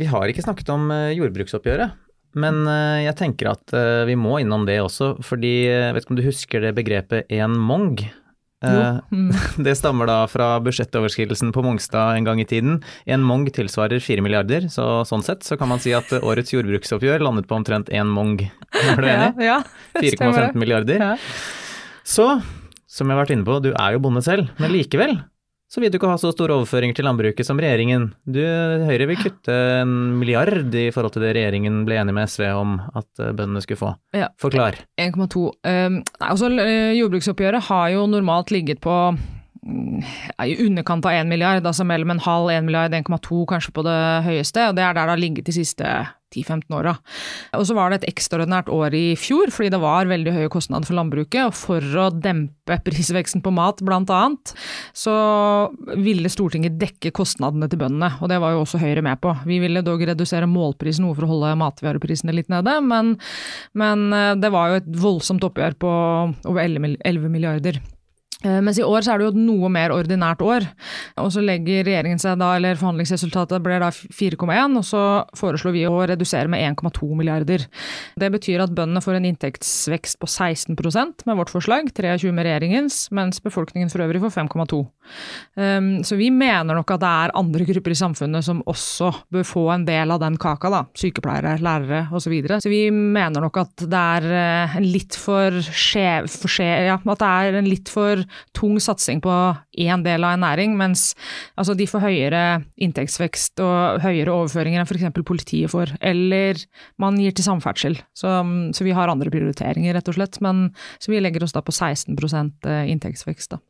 vi 0.00 0.08
har 0.08 0.30
ikke 0.30 0.44
snakket 0.44 0.72
om 0.72 0.88
eh, 0.94 1.14
jordbruksoppgjøret. 1.18 2.05
Men 2.36 2.62
uh, 2.68 3.00
jeg 3.00 3.16
tenker 3.18 3.54
at 3.54 3.72
uh, 3.72 4.04
vi 4.08 4.16
må 4.18 4.36
innom 4.42 4.66
det 4.68 4.78
også, 4.84 5.14
fordi 5.24 5.54
jeg 5.70 5.96
vet 5.96 6.04
ikke 6.04 6.14
om 6.14 6.20
du 6.20 6.26
husker 6.26 6.64
det 6.66 6.76
begrepet 6.76 7.32
en 7.32 7.56
mong? 7.56 8.00
Eh, 8.64 8.98
mm. 9.12 9.30
Det 9.64 9.74
stammer 9.76 10.08
da 10.08 10.18
fra 10.30 10.56
budsjettoverskridelsen 10.64 11.52
på 11.52 11.64
Mongstad 11.64 12.16
en 12.16 12.28
gang 12.28 12.40
i 12.40 12.48
tiden. 12.48 12.80
En 13.04 13.24
mong 13.24 13.48
tilsvarer 13.54 14.02
fire 14.04 14.24
milliarder, 14.24 14.68
så 14.72 15.04
sånn 15.08 15.24
sett 15.26 15.46
så 15.46 15.58
kan 15.60 15.70
man 15.72 15.82
si 15.82 15.94
at 15.96 16.12
årets 16.22 16.54
jordbruksoppgjør 16.54 17.24
landet 17.24 17.48
på 17.48 17.58
omtrent 17.58 17.92
én 17.92 18.08
mong. 18.08 18.40
Er 18.86 19.00
du 19.00 19.08
enig? 19.08 19.30
Ja, 19.44 19.60
ja 19.96 20.02
4,15 20.02 20.60
milliarder. 20.60 21.00
Ja. 21.00 21.14
Så, 22.06 22.28
som 22.86 23.08
jeg 23.08 23.16
har 23.16 23.24
vært 23.24 23.34
inne 23.36 23.48
på, 23.48 23.58
du 23.64 23.72
er 23.72 23.96
jo 23.96 24.04
bonde 24.04 24.24
selv, 24.24 24.52
men 24.60 24.74
likevel 24.74 25.18
så 25.66 25.82
vil 25.82 25.90
du 25.90 25.98
ikke 25.98 26.10
ha 26.10 26.18
så 26.20 26.30
store 26.34 26.54
overføringer 26.60 26.96
til 26.96 27.08
landbruket 27.08 27.46
som 27.48 27.58
regjeringen. 27.60 28.08
Du, 28.22 28.42
Høyre 28.86 29.08
vil 29.10 29.18
kutte 29.18 29.54
en 29.82 29.94
milliard 30.20 30.74
i 30.78 30.88
forhold 30.94 31.16
til 31.16 31.26
det 31.26 31.32
regjeringen 31.36 31.82
ble 31.88 31.98
enig 31.98 32.14
med 32.14 32.30
SV 32.30 32.46
om 32.54 32.76
at 32.94 33.08
eh, 33.22 33.34
bøndene 33.34 33.62
skulle 33.64 33.82
få. 33.82 33.94
Ja. 34.16 34.30
Forklar. 34.40 34.78
1,2. 35.02 35.46
Um, 35.66 36.02
altså, 36.22 36.52
jordbruksoppgjøret 37.00 37.66
har 37.70 37.90
jo 37.96 38.06
normalt 38.10 38.54
ligget 38.54 38.82
på 38.84 38.94
i 39.66 40.58
underkant 40.66 41.06
av 41.08 41.16
1 41.16 41.30
milliard, 41.30 41.66
altså 41.66 41.86
mellom 41.86 42.14
en 42.14 42.22
halv, 42.22 42.52
1 42.54 42.68
milliard, 42.68 42.94
1,2 42.94 43.42
kanskje 43.50 43.74
på 43.74 43.84
det 43.86 43.98
høyeste. 44.26 44.68
og 44.68 44.76
Det 44.78 44.84
er 44.84 44.94
der 44.94 45.06
det 45.06 45.14
har 45.16 45.22
ligget 45.22 45.48
de 45.48 45.56
siste 45.56 45.96
10-15 46.34 46.74
åra. 46.74 46.92
Og 47.56 47.64
så 47.68 47.74
var 47.76 47.90
det 47.90 48.00
et 48.00 48.10
ekstraordinært 48.12 48.68
år 48.72 48.94
i 48.98 49.04
fjor, 49.18 49.50
fordi 49.54 49.70
det 49.72 49.80
var 49.82 50.10
veldig 50.10 50.34
høye 50.34 50.52
kostnader 50.52 50.88
for 50.88 50.98
landbruket. 50.98 51.48
Og 51.48 51.56
for 51.56 51.98
å 52.02 52.08
dempe 52.10 52.78
prisveksten 52.86 53.42
på 53.44 53.52
mat, 53.54 53.82
blant 53.86 54.10
annet, 54.12 54.54
så 54.96 55.16
ville 55.94 56.30
Stortinget 56.32 56.78
dekke 56.80 57.14
kostnadene 57.16 57.70
til 57.70 57.80
bøndene. 57.80 58.12
Og 58.20 58.30
det 58.32 58.40
var 58.42 58.54
jo 58.54 58.64
også 58.64 58.82
Høyre 58.82 59.04
med 59.06 59.22
på. 59.22 59.32
Vi 59.48 59.60
ville 59.62 59.84
dog 59.86 60.02
redusere 60.04 60.50
målprisen 60.50 61.06
noe 61.06 61.16
for 61.16 61.26
å 61.26 61.32
holde 61.32 61.56
matvareprisene 61.62 62.34
litt 62.34 62.50
nede, 62.52 62.76
men, 62.84 63.16
men 63.78 64.06
eh, 64.12 64.34
det 64.38 64.52
var 64.52 64.70
jo 64.70 64.80
et 64.82 64.90
voldsomt 65.00 65.46
oppgjør 65.46 65.78
på 65.80 65.92
over 66.50 66.60
11 66.66 67.30
milliarder. 67.32 67.80
Eh, 68.44 68.58
mens 68.60 68.78
i 68.78 68.84
år 68.84 69.04
så 69.04 69.14
er 69.14 69.18
det 69.18 69.26
jo 69.26 69.32
et 69.32 69.38
noe 69.40 69.70
mer 69.72 69.94
ordinært 69.94 70.42
år. 70.44 70.66
Og 71.22 71.30
så 71.32 71.40
legger 71.44 71.86
regjeringen 71.86 72.20
seg 72.20 72.36
da, 72.40 72.50
eller 72.58 72.76
forhandlingsresultatet 72.76 73.64
blir 73.64 73.80
da 73.80 73.88
4,1, 73.92 74.76
og 74.76 74.84
så 74.84 75.04
foreslår 75.38 75.72
vi 75.72 75.86
å 75.88 76.02
redusere 76.10 76.50
med 76.52 76.60
1,2 76.76 77.08
milliarder. 77.16 77.64
Det 78.20 78.30
betyr 78.34 78.66
at 78.66 78.74
bøndene 78.76 79.00
får 79.04 79.18
en 79.18 79.28
inntektsvekst 79.30 80.20
på 80.20 80.28
16% 80.28 81.24
med 81.28 81.40
vårt 81.40 81.52
forslag, 81.54 81.88
23 81.96 82.34
med 82.36 82.48
regjeringens, 82.48 83.06
mens 83.16 83.40
befolkningen 83.44 83.92
for 83.92 84.04
øvrig 84.04 84.20
får 84.26 84.36
5,2. 84.36 84.82
Um, 85.56 85.90
så 86.04 86.18
vi 86.18 86.28
mener 86.34 86.76
nok 86.76 86.92
at 86.92 87.02
det 87.02 87.14
er 87.24 87.34
andre 87.38 87.66
grupper 87.68 87.94
i 87.94 87.98
samfunnet 87.98 88.44
som 88.44 88.60
også 88.68 89.12
bør 89.32 89.46
få 89.46 89.64
en 89.72 89.86
del 89.88 90.12
av 90.12 90.20
den 90.20 90.36
kaka, 90.40 90.70
da. 90.72 90.82
Sykepleiere, 90.98 91.56
lærere 91.64 92.06
osv. 92.10 92.26
Så, 92.26 92.32
videre. 92.34 92.56
så 92.58 92.66
vi 92.66 92.88
mener 92.90 93.44
nok 93.44 93.60
at 93.60 93.84
det 93.86 93.98
er 94.18 94.24
eh, 94.34 94.72
en 94.80 94.86
litt 94.90 95.14
for 95.14 95.54
skjev, 95.62 96.26
for 96.26 96.50
skjev 96.50 96.88
ja, 96.88 96.96
at 96.98 97.20
det 97.22 97.28
er 97.30 97.58
en 97.60 97.68
litt 97.70 97.92
for 97.92 98.25
tung 98.56 98.78
satsing 98.82 99.22
på 99.24 99.34
én 99.86 100.04
del 100.06 100.26
av 100.26 100.36
en 100.36 100.44
næring, 100.46 100.76
mens 100.78 101.10
altså, 101.56 101.76
de 101.78 101.88
får 101.90 102.04
høyere 102.06 102.42
inntektsvekst 102.82 103.62
og 103.64 104.02
høyere 104.04 104.34
overføringer 104.34 104.82
enn 104.82 104.88
f.eks. 104.88 105.22
politiet 105.26 105.72
får, 105.72 105.96
eller 106.00 106.60
man 107.02 107.18
gir 107.20 107.36
til 107.36 107.46
samferdsel. 107.46 107.98
Så, 108.16 108.32
så, 108.76 108.86
vi 108.86 108.94
har 108.96 109.12
andre 109.12 109.32
prioriteringer, 109.32 109.96
rett 109.96 110.10
og 110.12 110.18
slett, 110.18 110.40
men 110.44 110.68
så 110.98 111.12
vi 111.12 111.22
legger 111.22 111.46
oss 111.46 111.56
da 111.56 111.64
på 111.64 111.74
16 111.74 112.16
eh, 112.16 112.84
inntektsvekst. 112.92 113.56
da. 113.56 113.62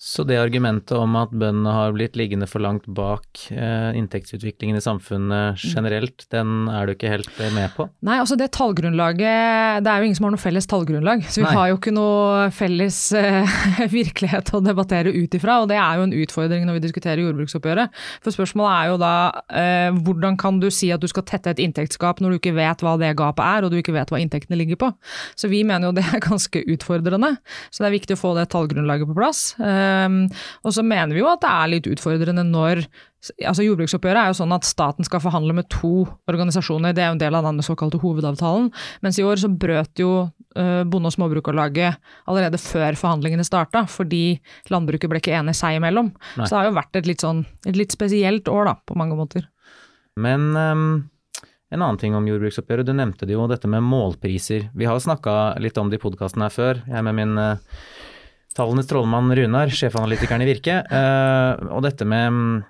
Så 0.00 0.24
det 0.24 0.38
argumentet 0.40 0.96
om 0.96 1.12
at 1.20 1.28
bøndene 1.28 1.74
har 1.76 1.90
blitt 1.92 2.14
liggende 2.16 2.46
for 2.48 2.64
langt 2.64 2.86
bak 2.96 3.42
eh, 3.52 3.90
inntektsutviklingen 3.98 4.78
i 4.78 4.80
samfunnet 4.80 5.60
generelt, 5.60 6.24
den 6.32 6.70
er 6.72 6.88
du 6.88 6.94
ikke 6.94 7.10
helt 7.12 7.28
eh, 7.36 7.50
med 7.52 7.74
på? 7.76 7.84
Nei, 8.08 8.16
altså 8.16 8.38
det 8.40 8.48
tallgrunnlaget 8.56 9.84
Det 9.84 9.92
er 9.92 10.00
jo 10.00 10.08
ingen 10.08 10.16
som 10.16 10.24
har 10.24 10.32
noe 10.32 10.40
felles 10.40 10.68
tallgrunnlag. 10.70 11.26
Så 11.28 11.42
vi 11.42 11.44
Nei. 11.44 11.52
har 11.52 11.68
jo 11.68 11.76
ikke 11.76 11.92
noe 11.92 12.46
felles 12.56 13.00
eh, 13.12 13.58
virkelighet 13.98 14.54
å 14.56 14.62
debattere 14.64 15.12
ut 15.12 15.36
ifra, 15.36 15.58
og 15.60 15.68
det 15.68 15.76
er 15.76 16.00
jo 16.00 16.08
en 16.08 16.16
utfordring 16.22 16.64
når 16.64 16.78
vi 16.78 16.84
diskuterer 16.86 17.20
jordbruksoppgjøret. 17.26 18.00
For 18.24 18.38
spørsmålet 18.38 18.72
er 18.78 18.88
jo 18.94 18.96
da 19.04 19.12
eh, 19.52 20.00
hvordan 20.00 20.40
kan 20.40 20.62
du 20.64 20.70
si 20.72 20.88
at 20.96 21.04
du 21.04 21.10
skal 21.12 21.28
tette 21.28 21.52
et 21.52 21.60
inntektsgap 21.60 22.24
når 22.24 22.32
du 22.32 22.40
ikke 22.40 22.54
vet 22.56 22.86
hva 22.86 22.96
det 23.04 23.12
gapet 23.20 23.44
er, 23.44 23.68
og 23.68 23.76
du 23.76 23.76
ikke 23.82 23.98
vet 23.98 24.08
hva 24.08 24.24
inntektene 24.24 24.62
ligger 24.62 24.80
på. 24.80 24.90
Så 25.36 25.52
vi 25.52 25.60
mener 25.60 25.90
jo 25.90 25.98
det 26.00 26.08
er 26.08 26.24
ganske 26.24 26.64
utfordrende. 26.72 27.34
Så 27.68 27.84
det 27.84 27.92
er 27.92 27.98
viktig 27.98 28.16
å 28.16 28.24
få 28.24 28.32
det 28.40 28.48
tallgrunnlaget 28.56 29.12
på 29.12 29.20
plass. 29.20 29.44
Um, 29.60 29.89
og 30.64 30.74
så 30.74 30.84
mener 30.86 31.14
vi 31.14 31.22
jo 31.22 31.30
at 31.30 31.42
det 31.42 31.52
er 31.52 31.72
litt 31.74 31.88
utfordrende 31.90 32.44
når 32.48 32.84
altså 33.44 33.64
Jordbruksoppgjøret 33.66 34.20
er 34.22 34.30
jo 34.32 34.38
sånn 34.38 34.54
at 34.56 34.64
staten 34.64 35.06
skal 35.06 35.20
forhandle 35.22 35.54
med 35.56 35.68
to 35.72 36.06
organisasjoner, 36.30 36.94
det 36.96 37.04
er 37.04 37.10
jo 37.10 37.16
en 37.18 37.22
del 37.22 37.36
av 37.36 37.46
den 37.46 37.60
såkalte 37.64 38.00
hovedavtalen. 38.00 38.70
Mens 39.04 39.20
i 39.20 39.26
år 39.26 39.42
så 39.42 39.50
brøt 39.52 40.00
jo 40.00 40.12
eh, 40.56 40.82
Bonde- 40.88 41.10
og 41.10 41.16
Småbrukarlaget 41.16 42.00
allerede 42.30 42.60
før 42.62 42.96
forhandlingene 42.96 43.44
starta, 43.46 43.84
fordi 43.90 44.40
landbruket 44.72 45.12
ble 45.12 45.20
ikke 45.20 45.36
enig 45.36 45.56
seg 45.58 45.76
imellom. 45.76 46.12
Nei. 46.40 46.46
Så 46.46 46.54
det 46.54 46.60
har 46.62 46.70
jo 46.70 46.76
vært 46.80 47.00
et 47.00 47.10
litt 47.10 47.24
sånn 47.24 47.44
et 47.68 47.76
litt 47.76 47.92
spesielt 47.92 48.48
år 48.48 48.70
da, 48.72 48.76
på 48.88 48.96
mange 48.98 49.18
måter. 49.18 49.50
Men 50.20 50.50
um, 50.56 50.86
en 51.70 51.82
annen 51.84 52.00
ting 52.00 52.16
om 52.18 52.26
jordbruksoppgjøret, 52.26 52.88
du 52.88 52.96
nevnte 52.96 53.28
det 53.28 53.36
jo, 53.36 53.44
dette 53.50 53.68
med 53.70 53.84
målpriser. 53.86 54.70
Vi 54.74 54.88
har 54.88 54.96
jo 54.96 55.04
snakka 55.04 55.60
litt 55.62 55.78
om 55.78 55.92
det 55.92 56.00
i 56.00 56.02
podkasten 56.02 56.42
her 56.42 56.54
før, 56.54 56.80
jeg 56.88 57.06
med 57.06 57.20
min 57.20 57.36
eh, 57.38 57.76
tallenes 58.56 58.88
trollmann 58.90 59.30
Runar, 59.36 59.70
sjefanalytikeren 59.70 60.42
i 60.44 60.50
Virke. 60.50 60.80
eh, 60.90 61.64
og 61.70 61.82
dette 61.86 62.04
med 62.08 62.30
mm, 62.34 62.60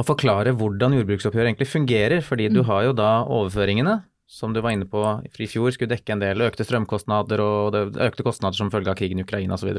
å 0.00 0.06
forklare 0.06 0.54
hvordan 0.58 0.96
jordbruksoppgjøret 0.98 1.52
egentlig 1.52 1.70
fungerer, 1.70 2.20
fordi 2.26 2.48
du 2.50 2.62
har 2.66 2.84
jo 2.88 2.92
da 2.98 3.20
overføringene, 3.26 4.00
som 4.34 4.54
du 4.54 4.58
var 4.64 4.72
inne 4.72 4.86
på 4.88 4.98
i 5.22 5.46
fjor 5.46 5.70
skulle 5.70 5.92
dekke 5.92 6.14
en 6.14 6.22
del 6.22 6.40
økte 6.42 6.64
strømkostnader 6.64 7.38
og 7.44 7.76
økte 8.02 8.24
kostnader 8.24 8.56
som 8.56 8.70
følge 8.72 8.90
av 8.90 8.96
krigen 8.98 9.20
i 9.20 9.22
Ukraina 9.22 9.54
osv. 9.54 9.70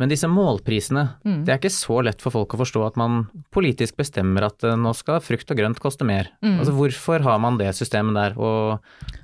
Men 0.00 0.08
disse 0.10 0.26
målprisene, 0.32 1.04
Mm. 1.22 1.44
det 1.44 1.52
er 1.52 1.58
ikke 1.60 1.70
så 1.70 2.00
lett 2.02 2.22
for 2.24 2.30
folk 2.34 2.54
å 2.56 2.62
forstå 2.64 2.86
at 2.86 2.96
man 2.96 3.28
politisk 3.52 3.96
bestemmer 4.00 4.46
at 4.48 4.64
eh, 4.64 4.74
nå 4.74 4.94
skal 4.96 5.20
frukt 5.20 5.50
og 5.52 5.56
grønt 5.60 5.78
koste 5.78 6.04
mer. 6.08 6.32
Mm. 6.42 6.58
Altså 6.58 6.72
Hvorfor 6.74 7.22
har 7.22 7.38
man 7.38 7.58
det 7.58 7.68
systemet 7.76 8.14
der, 8.16 8.38
og 8.40 8.80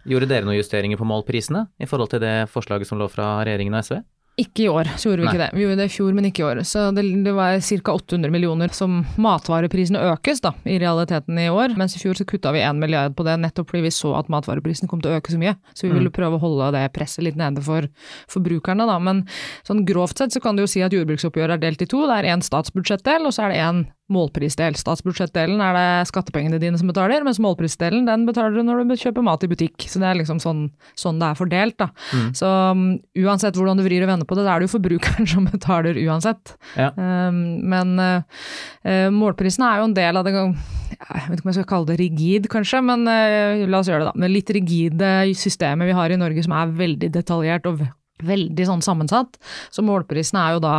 gjorde 0.06 0.28
dere 0.28 0.44
noen 0.44 0.60
justeringer 0.60 0.98
på 1.00 1.08
målprisene 1.08 1.66
i 1.80 1.86
forhold 1.88 2.10
til 2.10 2.20
det 2.20 2.48
forslaget 2.52 2.86
som 2.86 2.98
lå 3.00 3.08
fra 3.10 3.40
regjeringen 3.42 3.74
og 3.74 3.82
SV? 3.88 4.02
Ikke 4.40 4.62
i 4.64 4.68
år, 4.72 4.88
så 4.96 5.10
gjorde 5.10 5.20
vi 5.20 5.26
Nei. 5.26 5.32
ikke 5.34 5.42
det. 5.42 5.48
Vi 5.52 5.64
gjorde 5.66 5.76
det 5.76 5.86
i 5.90 5.92
fjor, 5.92 6.12
men 6.16 6.26
ikke 6.30 6.40
i 6.40 6.44
år. 6.46 6.60
Så 6.64 6.86
det, 6.96 7.02
det 7.24 7.34
var 7.36 7.58
ca. 7.60 7.92
800 7.92 8.32
millioner 8.32 8.72
som 8.72 9.02
matvareprisene 9.20 10.00
økes, 10.08 10.40
da, 10.40 10.54
i 10.64 10.78
realiteten 10.80 11.36
i 11.36 11.50
år. 11.52 11.74
Mens 11.76 11.98
i 11.98 12.00
fjor 12.00 12.16
så 12.16 12.24
kutta 12.28 12.54
vi 12.56 12.62
1 12.64 12.80
milliard 12.80 13.12
på 13.18 13.26
det, 13.28 13.36
nettopp 13.42 13.68
fordi 13.68 13.84
vi 13.84 13.92
så 13.92 14.14
at 14.16 14.32
matvareprisene 14.32 14.88
kom 14.88 15.04
til 15.04 15.12
å 15.12 15.20
øke 15.20 15.34
så 15.34 15.40
mye. 15.42 15.52
Så 15.76 15.84
vi 15.84 15.92
ville 15.92 16.14
prøve 16.14 16.40
å 16.40 16.42
holde 16.46 16.70
det 16.78 16.86
presset 16.96 17.26
litt 17.28 17.36
nede 17.36 17.60
for 17.66 17.90
forbrukerne, 18.32 18.88
da. 18.88 18.96
Men 19.04 19.26
sånn 19.68 19.84
grovt 19.88 20.24
sett 20.24 20.32
så 20.32 20.40
kan 20.40 20.56
du 20.56 20.64
jo 20.64 20.70
si 20.70 20.80
at 20.80 20.96
jordbruksoppgjøret 20.96 21.58
er 21.58 21.66
delt 21.66 21.84
i 21.84 21.90
to. 21.92 22.06
Det 22.08 22.22
er 22.22 22.32
én 22.32 22.46
statsbudsjettdel, 22.48 23.28
og 23.28 23.36
så 23.36 23.50
er 23.50 23.52
det 23.52 23.60
én 23.68 23.84
målprisdel. 24.12 24.76
Statsbudsjettdelen 24.78 25.60
er 25.64 25.76
det 25.76 26.08
skattepengene 26.10 26.60
dine 26.62 26.78
som 26.80 26.90
betaler, 26.90 27.24
mens 27.26 27.40
målprisdelen 27.42 28.06
den 28.08 28.26
betaler 28.28 28.56
du 28.56 28.66
når 28.66 28.84
du 28.88 28.94
kjøper 29.00 29.24
mat 29.26 29.44
i 29.46 29.50
butikk. 29.50 29.86
Så 29.88 30.02
det 30.02 30.10
er 30.10 30.20
liksom 30.20 30.40
sånn, 30.42 30.66
sånn 30.98 31.20
det 31.22 31.30
er 31.30 31.38
fordelt, 31.38 31.78
da. 31.80 31.88
Så 32.36 32.50
um, 32.72 32.84
uansett 33.24 33.56
hvordan 33.58 33.80
du 33.80 33.86
vrir 33.86 34.04
og 34.04 34.12
vender 34.12 34.28
på 34.28 34.38
det, 34.38 34.46
da 34.46 34.54
er 34.54 34.62
det 34.62 34.68
jo 34.68 34.74
forbrukeren 34.76 35.28
som 35.34 35.48
betaler 35.48 35.98
uansett. 36.04 36.54
Ja. 36.76 36.92
Um, 36.96 37.42
men 37.72 37.96
uh, 38.00 38.44
uh, 38.86 39.08
målprisen 39.14 39.66
er 39.68 39.80
jo 39.80 39.88
en 39.90 39.96
del 39.96 40.20
av 40.20 40.28
det 40.28 40.34
Jeg 40.36 41.24
vet 41.28 41.40
ikke 41.40 41.46
om 41.46 41.50
jeg 41.50 41.58
skal 41.58 41.70
kalle 41.72 41.90
det 41.90 41.98
rigid, 42.00 42.48
kanskje, 42.52 42.82
men 42.84 43.08
uh, 43.08 43.64
la 43.66 43.80
oss 43.80 43.90
gjøre 43.90 44.04
det, 44.04 44.12
da. 44.12 44.26
Det 44.26 44.32
litt 44.32 44.54
rigide 44.54 45.12
systemet 45.38 45.90
vi 45.90 45.98
har 45.98 46.12
i 46.12 46.20
Norge 46.20 46.44
som 46.44 46.54
er 46.56 46.76
veldig 46.78 47.12
detaljert 47.14 47.68
og 47.70 47.82
veldig 48.22 48.66
sånn 48.68 48.84
sammensatt. 48.84 49.38
Så 49.72 49.84
målprisene 49.84 50.42
er 50.46 50.56
jo 50.56 50.62
da 50.64 50.76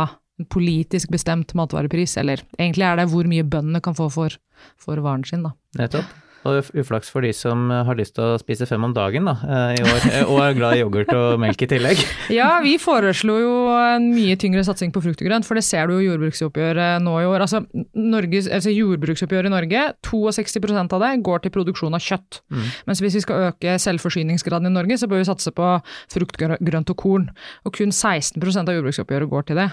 politisk 0.50 1.12
bestemt 1.14 1.54
matvarepris, 1.54 2.16
eller 2.20 2.42
egentlig 2.58 2.86
er 2.88 2.98
det 2.98 3.08
hvor 3.12 3.28
mye 3.30 3.46
bøndene 3.46 3.82
kan 3.84 3.96
få 3.96 4.08
for, 4.12 4.36
for 4.80 5.02
varen 5.04 5.24
sin, 5.28 5.46
da. 5.46 5.54
Nettopp. 5.78 6.23
Og 6.44 6.70
uflaks 6.76 7.08
for 7.12 7.24
de 7.24 7.30
som 7.36 7.70
har 7.72 7.96
lyst 7.96 8.16
til 8.18 8.24
å 8.34 8.38
spise 8.40 8.66
fem 8.68 8.82
om 8.84 8.92
dagen 8.94 9.28
da, 9.28 9.34
eh, 9.42 9.78
i 9.78 9.84
år, 9.84 10.06
eh, 10.10 10.24
og 10.28 10.40
er 10.44 10.56
glad 10.58 10.76
i 10.76 10.82
yoghurt 10.82 11.12
og 11.16 11.40
melk 11.40 11.64
i 11.64 11.70
tillegg. 11.70 12.02
Ja, 12.34 12.60
vi 12.64 12.76
foreslo 12.80 13.36
jo 13.38 13.54
en 13.76 14.10
mye 14.14 14.36
tyngre 14.40 14.64
satsing 14.66 14.92
på 14.94 15.02
frukt 15.04 15.20
og 15.22 15.28
grønt, 15.28 15.46
for 15.46 15.58
det 15.58 15.64
ser 15.66 15.88
du 15.88 15.94
jo 15.96 16.06
jordbruksoppgjøret 16.10 17.02
nå 17.04 17.14
i 17.20 17.28
år. 17.28 17.44
Altså, 17.44 17.62
Norges, 17.96 18.48
altså 18.48 18.72
jordbruksoppgjøret 18.72 19.50
i 19.50 19.54
Norge, 19.54 19.84
62% 20.04 20.96
av 20.96 21.04
det 21.04 21.12
går 21.26 21.44
til 21.44 21.54
produksjon 21.54 21.96
av 21.96 22.04
kjøtt. 22.04 22.40
Mens 22.88 23.02
hvis 23.04 23.18
vi 23.18 23.24
skal 23.24 23.48
øke 23.50 23.76
selvforsyningsgraden 23.80 24.70
i 24.70 24.74
Norge, 24.74 24.98
så 25.00 25.08
bør 25.10 25.22
vi 25.22 25.28
satse 25.28 25.52
på 25.54 25.70
frukt, 26.12 26.40
grønt 26.40 26.92
og 26.92 27.00
korn. 27.00 27.28
Og 27.64 27.76
kun 27.76 27.94
16% 27.94 28.68
av 28.68 28.78
jordbruksoppgjøret 28.78 29.30
går 29.30 29.50
til 29.50 29.62
det. 29.62 29.70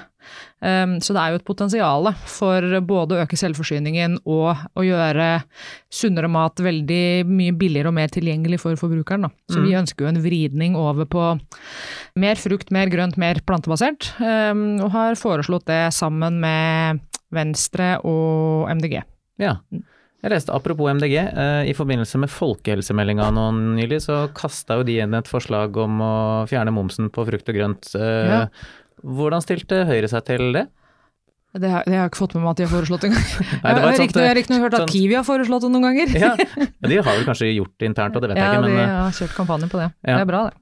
Um, 0.61 0.99
så 1.01 1.15
det 1.15 1.21
er 1.21 1.33
jo 1.33 1.39
et 1.39 1.47
potensial 1.47 2.11
for 2.29 2.75
både 2.85 3.15
å 3.15 3.23
øke 3.23 3.39
selvforsyningen 3.39 4.19
og 4.29 4.59
å 4.77 4.83
gjøre 4.85 5.29
sunnere 5.91 6.29
mat 6.29 6.60
veldig 6.63 7.03
mye 7.29 7.53
billigere 7.57 7.91
og 7.91 7.95
mer 7.97 8.11
tilgjengelig 8.13 8.59
for 8.63 8.79
forbrukeren. 8.79 9.27
Da. 9.27 9.31
Så 9.51 9.61
vi 9.65 9.75
ønsker 9.77 10.05
jo 10.05 10.11
en 10.11 10.21
vridning 10.23 10.75
over 10.79 11.07
på 11.09 11.27
mer 12.21 12.35
frukt, 12.41 12.71
mer 12.71 12.91
grønt, 12.93 13.17
mer 13.21 13.41
plantebasert. 13.45 14.11
Um, 14.19 14.79
og 14.81 14.91
har 14.95 15.19
foreslått 15.19 15.67
det 15.69 15.83
sammen 15.95 16.39
med 16.43 17.01
Venstre 17.31 17.95
og 18.07 18.67
MDG. 18.75 19.01
Ja. 19.41 19.55
Jeg 20.21 20.29
leste, 20.35 20.53
apropos 20.53 20.91
MDG, 20.93 21.15
eh, 21.17 21.63
i 21.71 21.73
forbindelse 21.73 22.19
med 22.21 22.29
folkehelsemeldinga 22.29 23.31
nå 23.33 23.47
nylig, 23.73 24.03
så 24.03 24.27
kasta 24.37 24.77
jo 24.77 24.83
de 24.85 24.99
inn 25.01 25.15
et 25.17 25.25
forslag 25.31 25.73
om 25.81 26.03
å 26.05 26.11
fjerne 26.51 26.73
momsen 26.75 27.09
på 27.09 27.25
frukt 27.25 27.49
og 27.49 27.57
grønt. 27.57 27.89
Eh, 27.97 28.29
Ja. 28.29 28.43
Hvordan 29.01 29.41
stilte 29.41 29.79
Høyre 29.89 30.07
seg 30.07 30.25
til 30.27 30.53
det? 30.53 30.67
Det 31.51 31.67
har, 31.67 31.83
det 31.83 31.91
har 31.91 32.05
jeg 32.05 32.11
ikke 32.13 32.19
fått 32.21 32.33
med 32.37 32.43
meg 32.45 32.51
at 32.53 32.59
de 32.61 32.63
har 32.63 32.71
foreslått 32.71 33.03
engang. 33.09 33.23
Nei, 33.63 33.71
Jeg 33.73 33.81
har 33.83 33.97
riktignok- 33.99 34.35
riktig 34.37 34.59
hørt 34.63 34.73
at 34.77 34.81
sånt- 34.85 34.93
Kiwi 34.95 35.15
har 35.19 35.25
foreslått 35.27 35.65
det 35.65 35.71
noen 35.73 35.83
ganger. 35.89 36.13
Ja, 36.15 36.29
De 36.91 36.95
har 37.01 37.09
vel 37.11 37.25
kanskje 37.27 37.49
gjort 37.51 37.73
det 37.81 37.89
internt, 37.91 38.15
og 38.15 38.23
det 38.23 38.29
vet 38.31 38.39
jeg 38.39 38.53
ikke, 38.55 38.61
men, 38.63 38.77
de 38.77 38.83
eh, 38.85 38.93
har 39.03 39.11
kjørt 39.19 39.35
kampanje 39.35 39.67
på 39.73 39.81
det. 39.81 39.89
Ja. 40.07 40.15
Det 40.15 40.21
er 40.23 40.29
bra, 40.31 40.43
det. 40.47 40.55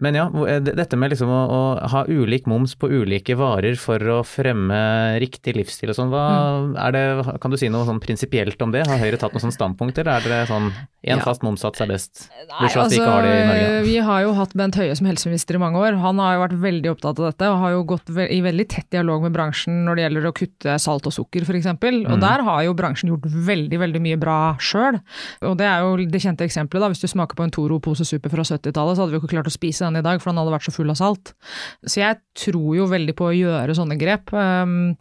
Men 0.00 0.14
ja, 0.14 0.26
eh, 0.46 0.58
det- 0.60 0.74
dette 0.76 0.96
med 0.96 1.10
liksom 1.12 1.28
å, 1.28 1.42
å 1.48 1.88
ha 1.88 2.04
ulik 2.06 2.46
moms 2.46 2.74
på 2.74 2.88
ulike 2.90 3.36
varer 3.36 3.76
for 3.78 3.98
å 3.98 4.22
fremme 4.26 5.18
riktig 5.22 5.54
livsstil 5.56 5.90
og 5.90 5.96
sånn, 5.96 6.10
Mm. 6.14 6.76
er 6.78 6.92
det, 6.92 7.40
kan 7.40 7.50
du 7.50 7.56
si 7.56 7.68
noe 7.68 7.84
sånn 7.86 8.00
prinsipielt 8.00 8.60
om 8.62 8.70
det? 8.72 8.86
Har 8.86 8.98
Høyre 8.98 9.18
tatt 9.18 9.32
noe 9.32 9.40
sånn 9.40 9.52
standpunkt, 9.54 9.98
eller 9.98 10.18
er 10.18 10.20
det 10.22 10.48
sånn 10.48 10.72
én 11.04 11.16
Ja. 11.16 11.18
fast 11.20 11.42
momssats 11.42 11.80
er 11.80 11.86
best? 11.86 12.28
Nei, 12.48 12.68
altså, 12.68 12.88
vi 12.90 12.96
ikke 12.96 13.06
har 13.10 13.22
det 13.22 13.30
i 13.30 13.46
Norge. 13.46 13.84
Vi 13.84 13.96
har 13.98 14.22
jo 14.22 14.32
hatt 14.34 14.52
Bent 14.54 14.74
Høie 14.74 14.96
som 14.96 15.06
helseminister 15.06 15.54
i 15.54 15.58
mange 15.58 15.76
år. 15.76 15.98
Han 16.00 16.18
har 16.18 16.34
jo 16.34 16.42
vært 16.48 16.60
veldig 16.60 16.90
opptatt 16.96 17.18
av 17.20 17.32
dette, 17.32 17.46
og 17.48 17.58
har 17.58 17.70
jo 17.70 17.84
gått 17.84 18.08
i 18.10 18.40
veldig 18.40 18.68
tett 18.68 18.90
dialog 18.90 19.22
med 19.22 19.32
bransjen 19.32 19.84
når 19.84 19.96
det 19.96 20.04
gjelder 20.10 20.26
å 20.30 20.34
kutte 20.34 20.80
salt 20.80 21.06
og 21.06 21.12
sukker 21.12 21.42
f.eks. 21.42 21.66
Mm. 21.78 22.10
Og 22.12 22.20
der 22.20 22.42
har 22.42 22.62
jo 22.64 22.74
bransjen 22.74 23.10
gjort 23.10 23.22
veldig 23.24 23.78
veldig 23.78 24.00
mye 24.00 24.18
bra 24.18 24.56
sjøl. 24.58 25.00
Og 25.42 25.56
det 25.58 25.66
er 25.66 25.80
jo 25.80 25.96
det 25.96 26.20
kjente 26.22 26.44
eksempelet, 26.44 26.80
da. 26.80 26.88
Hvis 26.88 27.00
du 27.00 27.06
smaker 27.08 27.34
på 27.36 27.44
en 27.44 27.50
Toro-pose 27.50 28.04
suppe 28.04 28.30
fra 28.30 28.42
70-tallet, 28.42 28.96
så 28.96 29.04
hadde 29.04 29.10
vi 29.12 29.18
jo 29.18 29.22
ikke 29.26 29.34
klart 29.36 29.46
å 29.46 29.52
spise 29.54 29.83
den 29.84 30.00
i 30.00 30.04
dag, 30.04 30.20
for 30.22 30.32
den 30.32 30.40
hadde 30.42 30.56
vært 30.56 30.66
så 30.68 30.74
full 30.74 30.92
av 30.92 30.98
salt. 31.00 31.34
Så 31.86 32.00
jeg 32.02 32.20
tror 32.46 32.70
jo 32.80 32.90
veldig 32.90 33.16
på 33.18 33.30
å 33.30 33.34
gjøre 33.36 33.76
sånne 33.76 33.98
grep. 34.00 34.32
Um, 34.34 34.94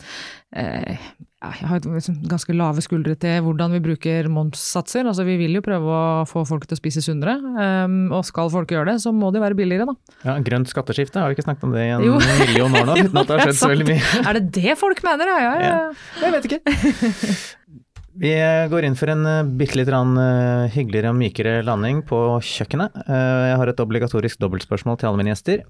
eh, 0.55 0.97
jeg 1.43 1.67
har 1.67 1.81
liksom 1.83 2.21
ganske 2.31 2.53
lave 2.55 2.79
skuldre 2.85 3.17
til 3.19 3.41
hvordan 3.43 3.73
vi 3.75 3.81
bruker 3.83 4.29
momssatser. 4.31 5.03
Altså, 5.09 5.25
vi 5.27 5.35
vil 5.41 5.57
jo 5.57 5.63
prøve 5.65 5.91
å 5.91 6.03
få 6.29 6.45
folk 6.47 6.67
til 6.69 6.77
å 6.77 6.79
spise 6.79 7.03
sunnere, 7.03 7.35
um, 7.83 7.97
og 8.15 8.23
skal 8.27 8.51
folk 8.53 8.71
gjøre 8.71 8.93
det, 8.93 9.01
så 9.03 9.11
må 9.15 9.31
de 9.35 9.41
være 9.43 9.57
billigere, 9.59 9.89
da. 9.89 10.15
Ja, 10.23 10.37
Grønt 10.45 10.71
skatteskifte, 10.71 11.19
har 11.19 11.31
vi 11.31 11.35
ikke 11.37 11.47
snakket 11.49 11.67
om 11.67 11.75
det 11.75 11.83
i 11.83 11.91
en 11.97 12.05
Jo. 12.07 12.19
million 12.45 12.79
år 12.79 12.87
nå, 12.87 12.95
uten 13.09 13.19
at 13.23 13.27
det 13.27 13.35
har 13.39 13.49
skjedd 13.49 13.59
så 13.59 13.73
veldig 13.73 13.89
mye. 13.91 14.21
Er 14.23 14.39
det 14.39 14.45
det 14.55 14.77
folk 14.79 15.03
mener? 15.03 15.33
Ja, 15.33 15.41
ja, 15.43 15.51
ja. 15.67 15.83
Jeg 16.23 16.37
vet 16.37 16.49
ikke. 16.51 16.63
Vi 18.13 18.33
går 18.69 18.85
inn 18.85 18.97
for 18.97 19.09
en 19.09 19.25
uh, 19.25 19.45
bitte 19.57 19.79
litt 19.79 19.89
eh, 19.89 20.65
hyggeligere 20.75 21.09
og 21.09 21.17
mykere 21.17 21.53
landing 21.65 22.03
på 22.05 22.19
kjøkkenet. 22.45 22.99
Eh, 23.07 23.45
jeg 23.49 23.55
har 23.57 23.71
et 23.71 23.81
obligatorisk 23.81 24.41
dobbeltspørsmål 24.43 24.99
til 25.01 25.09
alle 25.09 25.21
mine 25.21 25.33
gjester. 25.33 25.63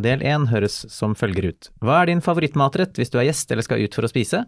Del 0.00 0.24
én 0.24 0.46
høres 0.48 0.78
som 0.88 1.12
følger 1.18 1.50
ut. 1.50 1.68
Hva 1.84 2.00
er 2.00 2.08
din 2.08 2.24
favorittmatrett 2.24 2.96
hvis 2.96 3.12
du 3.12 3.18
er 3.20 3.28
gjest 3.28 3.52
eller 3.52 3.66
skal 3.66 3.84
ut 3.84 3.98
for 3.98 4.08
å 4.08 4.12
spise? 4.12 4.46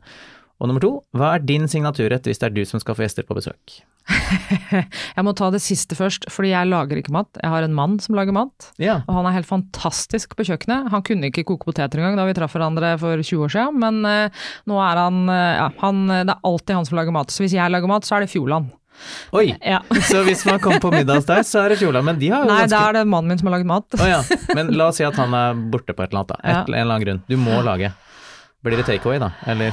Og 0.63 0.71
nummer 0.71 0.83
to, 0.85 0.93
hva 1.17 1.35
er 1.35 1.43
din 1.45 1.67
signaturrett 1.71 2.29
hvis 2.29 2.39
det 2.41 2.47
er 2.49 2.55
du 2.55 2.63
som 2.69 2.81
skal 2.83 2.97
få 2.97 3.05
gjester 3.05 3.27
på 3.27 3.35
besøk? 3.37 3.81
Jeg 5.17 5.25
må 5.27 5.33
ta 5.37 5.49
det 5.53 5.61
siste 5.65 5.97
først, 5.97 6.27
fordi 6.33 6.51
jeg 6.53 6.69
lager 6.69 6.99
ikke 7.01 7.13
mat. 7.15 7.31
Jeg 7.41 7.51
har 7.51 7.65
en 7.65 7.75
mann 7.77 7.97
som 8.03 8.17
lager 8.19 8.35
mat. 8.37 8.67
Ja, 8.81 8.99
Og 9.09 9.17
han 9.17 9.29
er 9.31 9.37
helt 9.39 9.49
fantastisk 9.49 10.35
på 10.37 10.45
kjøkkenet. 10.47 10.91
Han 10.93 11.05
kunne 11.07 11.31
ikke 11.31 11.47
koke 11.49 11.65
poteter 11.71 12.01
engang 12.03 12.19
da 12.21 12.27
vi 12.29 12.37
traff 12.37 12.53
hverandre 12.57 12.95
for 13.01 13.17
20 13.23 13.47
år 13.47 13.53
siden, 13.55 13.79
men 13.81 14.01
uh, 14.05 14.47
nå 14.69 14.81
er 14.85 15.01
han, 15.01 15.21
uh, 15.31 15.53
ja, 15.57 15.69
han 15.81 16.03
Det 16.13 16.35
er 16.35 16.49
alltid 16.51 16.77
han 16.77 16.89
som 16.91 16.99
lager 17.01 17.17
mat. 17.17 17.33
Så 17.33 17.45
hvis 17.47 17.57
jeg 17.57 17.73
lager 17.73 17.91
mat, 17.91 18.05
så 18.05 18.19
er 18.19 18.27
det 18.27 18.33
Fjordland. 18.35 18.73
Oi! 19.35 19.47
Ja. 19.75 19.81
Så 20.11 20.21
hvis 20.29 20.45
man 20.47 20.61
kommer 20.63 20.83
på 20.85 20.93
middag 20.93 21.23
hos 21.23 21.29
deg, 21.31 21.41
så 21.49 21.65
er 21.65 21.73
det 21.75 21.81
Fjordland. 21.81 22.07
Men 22.13 22.21
de 22.21 22.29
har 22.31 22.45
jo 22.45 22.51
Nei, 22.53 22.59
ganske 22.65 22.77
da 22.77 22.83
er 22.91 22.99
det 23.01 23.07
mannen 23.11 23.33
min 23.33 23.41
som 23.41 23.49
har 23.51 23.57
laget 23.57 23.71
mat. 23.73 23.97
Oh, 23.99 24.05
ja. 24.07 24.21
Men 24.55 24.75
la 24.77 24.91
oss 24.93 25.01
si 25.01 25.07
at 25.09 25.17
han 25.19 25.35
er 25.35 25.57
borte 25.73 25.97
på 25.97 26.05
et 26.05 26.13
eller 26.13 26.23
annet, 26.25 26.35
da. 26.37 26.43
Et, 26.45 26.53
Ja. 26.53 26.61
En 26.61 26.75
eller 26.77 26.85
annen 26.99 27.07
grunn. 27.09 27.23
Du 27.31 27.39
må 27.41 27.63
lage. 27.67 27.91
Blir 28.65 28.79
det 28.81 28.87
takeaway, 28.91 29.19
da? 29.23 29.33
Eller 29.51 29.73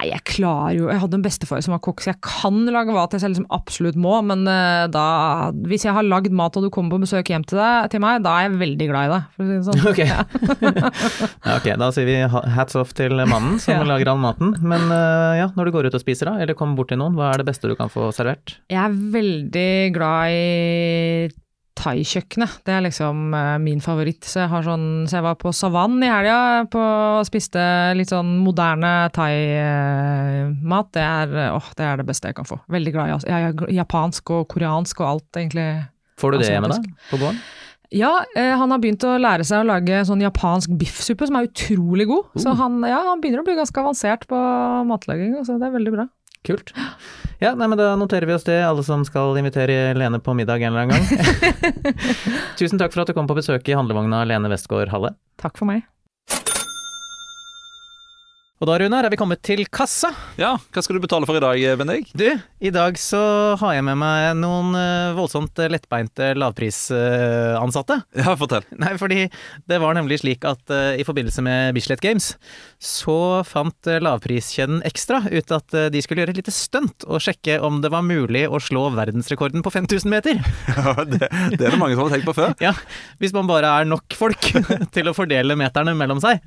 Nei, 0.00 0.06
jeg 0.14 0.22
klarer 0.24 0.76
jo 0.78 0.86
Jeg 0.88 1.00
hadde 1.02 1.16
en 1.18 1.24
bestefar 1.24 1.60
som 1.64 1.74
var 1.74 1.80
kokk, 1.84 2.00
så 2.00 2.14
jeg 2.14 2.20
kan 2.24 2.56
lage 2.72 2.94
mat 2.96 3.12
jeg 3.12 3.20
selv 3.20 3.34
liksom 3.34 3.48
absolutt 3.52 3.98
må, 4.00 4.14
men 4.24 4.46
eh, 4.48 4.86
da 4.92 5.50
Hvis 5.68 5.84
jeg 5.84 5.92
har 5.96 6.06
lagd 6.06 6.32
mat 6.32 6.56
og 6.56 6.64
du 6.64 6.70
kommer 6.72 6.94
på 6.96 7.02
besøk 7.04 7.28
hjem 7.28 7.44
til, 7.44 7.60
deg, 7.60 7.90
til 7.92 8.00
meg, 8.00 8.22
da 8.24 8.32
er 8.38 8.46
jeg 8.48 8.60
veldig 8.62 8.88
glad 8.88 9.10
i 9.10 9.12
deg, 9.12 9.26
for 9.36 9.44
å 9.44 9.48
si 9.50 9.58
det 9.58 9.66
sånn. 9.68 9.84
Ok. 9.90 10.00
Ja. 10.08 11.60
Ja, 11.70 11.76
da 11.80 11.90
sier 11.94 12.08
vi 12.08 12.16
hats 12.56 12.78
off 12.80 12.94
til 12.96 13.12
mannen 13.28 13.60
som 13.60 13.76
Ja. 13.80 13.84
lager 13.86 14.12
all 14.14 14.22
maten. 14.22 14.54
Men 14.64 14.88
eh, 14.94 15.36
ja, 15.42 15.50
når 15.56 15.68
du 15.68 15.74
går 15.76 15.90
ut 15.90 15.98
og 15.98 16.02
spiser 16.02 16.30
da, 16.32 16.38
eller 16.40 16.56
kommer 16.58 16.80
bort 16.80 16.90
til 16.94 17.00
noen, 17.00 17.14
hva 17.18 17.34
er 17.34 17.42
det 17.42 17.48
beste 17.50 17.68
du 17.70 17.76
kan 17.78 17.92
få 17.92 18.08
servert? 18.16 18.56
Jeg 18.72 18.80
er 18.80 18.96
veldig 19.18 19.70
glad 19.98 20.32
i 20.32 21.30
thaikjøkkenet. 21.80 22.60
Det 22.66 22.74
er 22.76 22.84
liksom 22.84 23.34
eh, 23.36 23.54
min 23.62 23.80
favoritt. 23.84 24.24
Så 24.28 24.42
jeg, 24.42 24.50
har 24.52 24.66
sånn, 24.66 24.88
så 25.10 25.18
jeg 25.18 25.26
var 25.26 25.38
på 25.40 25.52
Savann 25.56 25.98
i 26.04 26.10
helga 26.10 26.38
og 26.66 27.28
spiste 27.28 27.62
litt 27.98 28.12
sånn 28.12 28.36
moderne 28.44 28.92
thaimat. 29.16 30.92
Det, 30.96 31.06
er, 31.06 31.38
eh, 31.46 31.54
åh, 31.56 31.70
det 31.78 31.86
er 31.86 32.02
det 32.02 32.08
beste 32.10 32.30
jeg 32.30 32.38
kan 32.40 32.48
få. 32.48 32.60
Veldig 32.72 32.94
glad 32.96 33.10
i 33.10 33.16
altså, 33.16 33.70
japansk 33.80 34.34
og 34.36 34.46
koreansk 34.52 35.02
og 35.02 35.14
alt, 35.14 35.30
egentlig. 35.40 35.70
Får 36.20 36.36
du 36.36 36.42
det 36.42 36.52
hjemme 36.52 36.70
da, 36.70 36.78
på 37.10 37.20
gården? 37.20 37.40
Ja, 37.90 38.12
eh, 38.38 38.52
han 38.54 38.70
har 38.70 38.78
begynt 38.78 39.02
å 39.02 39.16
lære 39.18 39.44
seg 39.46 39.64
å 39.64 39.66
lage 39.66 40.04
sånn 40.06 40.22
japansk 40.22 40.70
biffsuppe 40.78 41.26
som 41.26 41.40
er 41.40 41.48
utrolig 41.48 42.06
god. 42.06 42.28
Så 42.38 42.54
han, 42.54 42.78
ja, 42.86 43.00
han 43.08 43.22
begynner 43.22 43.42
å 43.42 43.48
bli 43.48 43.56
ganske 43.58 43.82
avansert 43.82 44.28
på 44.30 44.38
matlaging, 44.86 45.34
så 45.42 45.58
det 45.58 45.66
er 45.66 45.74
veldig 45.74 45.94
bra. 45.96 46.06
Kult. 46.46 46.72
Ja, 47.40 47.52
nei, 47.56 47.66
men 47.68 47.76
da 47.76 47.92
noterer 48.00 48.28
vi 48.28 48.34
oss 48.36 48.46
det, 48.46 48.58
alle 48.64 48.84
som 48.84 49.04
skal 49.04 49.36
invitere 49.40 49.92
Lene 49.96 50.20
på 50.24 50.32
middag 50.36 50.62
en 50.64 50.72
eller 50.72 50.88
annen 50.88 50.96
gang. 50.96 51.84
Tusen 52.60 52.80
takk 52.80 52.94
for 52.96 53.04
at 53.04 53.12
du 53.12 53.16
kom 53.16 53.28
på 53.28 53.36
besøk 53.36 53.68
i 53.68 53.76
handlevogna, 53.76 54.22
Lene 54.28 54.52
Westgård 54.52 54.92
Halle. 54.92 55.14
Takk 55.40 55.60
for 55.60 55.68
meg. 55.68 55.84
Og 58.60 58.68
da, 58.68 58.74
Runar, 58.76 59.06
er 59.08 59.12
vi 59.14 59.16
kommet 59.16 59.40
til 59.40 59.62
kassa. 59.72 60.10
Ja, 60.36 60.50
hva 60.60 60.82
skal 60.84 60.98
du 60.98 61.00
betale 61.00 61.24
for 61.24 61.38
i 61.38 61.40
dag, 61.40 61.62
Bendik? 61.80 62.10
Du, 62.12 62.26
i 62.60 62.72
dag 62.74 62.98
så 63.00 63.20
har 63.56 63.72
jeg 63.72 63.86
med 63.86 63.96
meg 64.02 64.34
noen 64.36 64.76
eh, 64.76 65.14
voldsomt 65.16 65.62
eh, 65.64 65.70
lettbeinte 65.72 66.34
lavprisansatte. 66.36 67.96
Ja, 68.20 68.34
fortell. 68.36 68.66
Nei, 68.82 68.92
fordi 69.00 69.22
det 69.64 69.78
var 69.80 69.96
nemlig 69.96 70.20
slik 70.20 70.44
at 70.44 70.74
eh, 70.76 71.00
i 71.00 71.08
forbindelse 71.08 71.40
med 71.46 71.72
Bislett 71.78 72.04
Games, 72.04 72.34
så 72.76 73.40
fant 73.48 73.88
lavpriskjeden 74.04 74.84
Extra 74.84 75.22
ut 75.24 75.56
at 75.56 75.80
de 75.96 76.04
skulle 76.04 76.20
gjøre 76.20 76.36
et 76.36 76.42
lite 76.42 76.52
stunt 76.52 77.08
og 77.08 77.24
sjekke 77.24 77.56
om 77.64 77.80
det 77.80 77.94
var 77.96 78.04
mulig 78.04 78.44
å 78.44 78.60
slå 78.60 78.90
verdensrekorden 78.92 79.64
på 79.64 79.72
5000 79.72 80.16
meter. 80.18 80.44
Ja, 80.80 80.94
det, 81.04 81.26
det 81.56 81.64
er 81.64 81.72
det 81.72 81.80
mange 81.80 81.96
som 81.96 82.06
har 82.06 82.12
tenkt 82.12 82.28
på 82.28 82.36
før. 82.36 82.52
Ja, 82.60 82.76
hvis 83.20 83.32
man 83.36 83.48
bare 83.48 83.72
er 83.80 83.88
nok 83.88 84.12
folk 84.16 84.52
til 84.94 85.08
å 85.08 85.16
fordele 85.16 85.56
meterne 85.56 85.96
mellom 85.96 86.20
seg. 86.20 86.44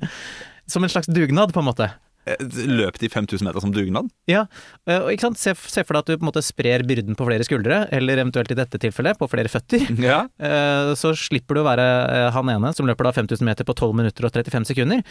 Som 0.70 0.84
en 0.86 0.92
slags 0.92 1.06
dugnad, 1.10 1.52
på 1.52 1.60
en 1.62 1.68
måte. 1.68 1.90
Eh, 2.26 2.40
Løp 2.70 2.96
de 3.02 3.10
5000 3.12 3.44
meter 3.44 3.60
som 3.60 3.72
dugnad? 3.74 4.08
Ja, 4.30 4.46
eh, 4.88 4.96
og 5.02 5.10
ikke 5.12 5.26
sant? 5.26 5.36
Se, 5.40 5.52
se 5.54 5.84
for 5.84 5.92
deg 5.98 6.04
at 6.04 6.08
du 6.08 6.16
på 6.16 6.24
en 6.24 6.30
måte 6.30 6.42
sprer 6.44 6.84
byrden 6.88 7.18
på 7.18 7.26
flere 7.28 7.44
skuldre, 7.44 7.82
eller 7.92 8.22
eventuelt 8.22 8.50
i 8.54 8.56
dette 8.56 8.80
tilfellet 8.80 9.20
på 9.20 9.28
flere 9.28 9.52
føtter. 9.52 9.84
Ja. 10.00 10.22
Eh, 10.40 10.94
Så 10.96 11.12
slipper 11.20 11.58
du 11.58 11.60
å 11.64 11.68
være 11.68 12.30
han 12.32 12.48
ene 12.54 12.72
som 12.76 12.88
løper 12.88 13.10
da 13.10 13.12
5000 13.20 13.44
meter 13.44 13.68
på 13.68 13.76
12 13.76 13.92
minutter 14.00 14.24
og 14.24 14.32
35 14.32 14.70
sekunder. 14.72 15.04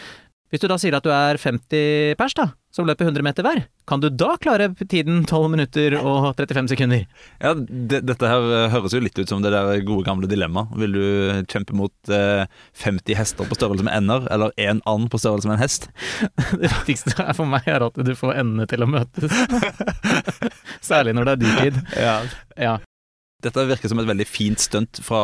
Hvis 0.54 0.62
du 0.62 0.68
da 0.70 0.76
sier 0.78 0.94
at 0.94 1.02
du 1.02 1.10
er 1.10 1.40
50 1.42 2.14
pers 2.20 2.36
da, 2.38 2.44
som 2.70 2.86
løper 2.86 3.08
100 3.08 3.26
meter 3.26 3.42
hver, 3.42 3.64
kan 3.90 4.04
du 4.04 4.06
da 4.14 4.36
klare 4.38 4.68
tiden 4.78 5.24
12 5.26 5.48
minutter 5.50 5.96
og 5.98 6.28
35 6.38 6.70
sekunder? 6.70 7.08
Ja, 7.42 7.56
det, 7.58 8.04
Dette 8.06 8.30
her 8.30 8.46
eh, 8.60 8.68
høres 8.70 8.94
jo 8.94 9.02
litt 9.02 9.18
ut 9.18 9.34
som 9.34 9.42
det 9.42 9.50
der 9.50 9.82
gode 9.82 10.06
gamle 10.06 10.30
dilemma. 10.30 10.68
Vil 10.78 10.94
du 10.94 11.42
kjempe 11.50 11.74
mot 11.74 12.14
eh, 12.14 12.46
50 12.86 13.18
hester 13.18 13.50
på 13.50 13.58
størrelse 13.58 13.88
med 13.90 13.98
ender, 13.98 14.30
eller 14.30 14.54
én 14.62 14.84
and 14.86 15.10
på 15.10 15.18
størrelse 15.24 15.50
med 15.50 15.58
en 15.58 15.64
hest? 15.66 15.90
Det 16.62 16.70
viktigste 16.70 17.18
er 17.18 17.34
for 17.34 17.50
meg 17.50 17.66
er 17.66 17.90
at 17.90 17.98
du 17.98 18.14
får 18.14 18.38
endene 18.44 18.70
til 18.70 18.86
å 18.86 18.92
møtes. 18.94 19.34
Særlig 20.94 21.18
når 21.18 21.32
det 21.32 21.34
er 21.34 21.46
dyrtid. 21.48 21.86
Ja. 21.98 22.18
Ja. 22.62 22.76
Dette 23.44 23.66
virker 23.68 23.90
som 23.90 24.00
et 24.00 24.08
veldig 24.08 24.30
fint 24.30 24.62
stunt 24.62 25.02
fra, 25.04 25.20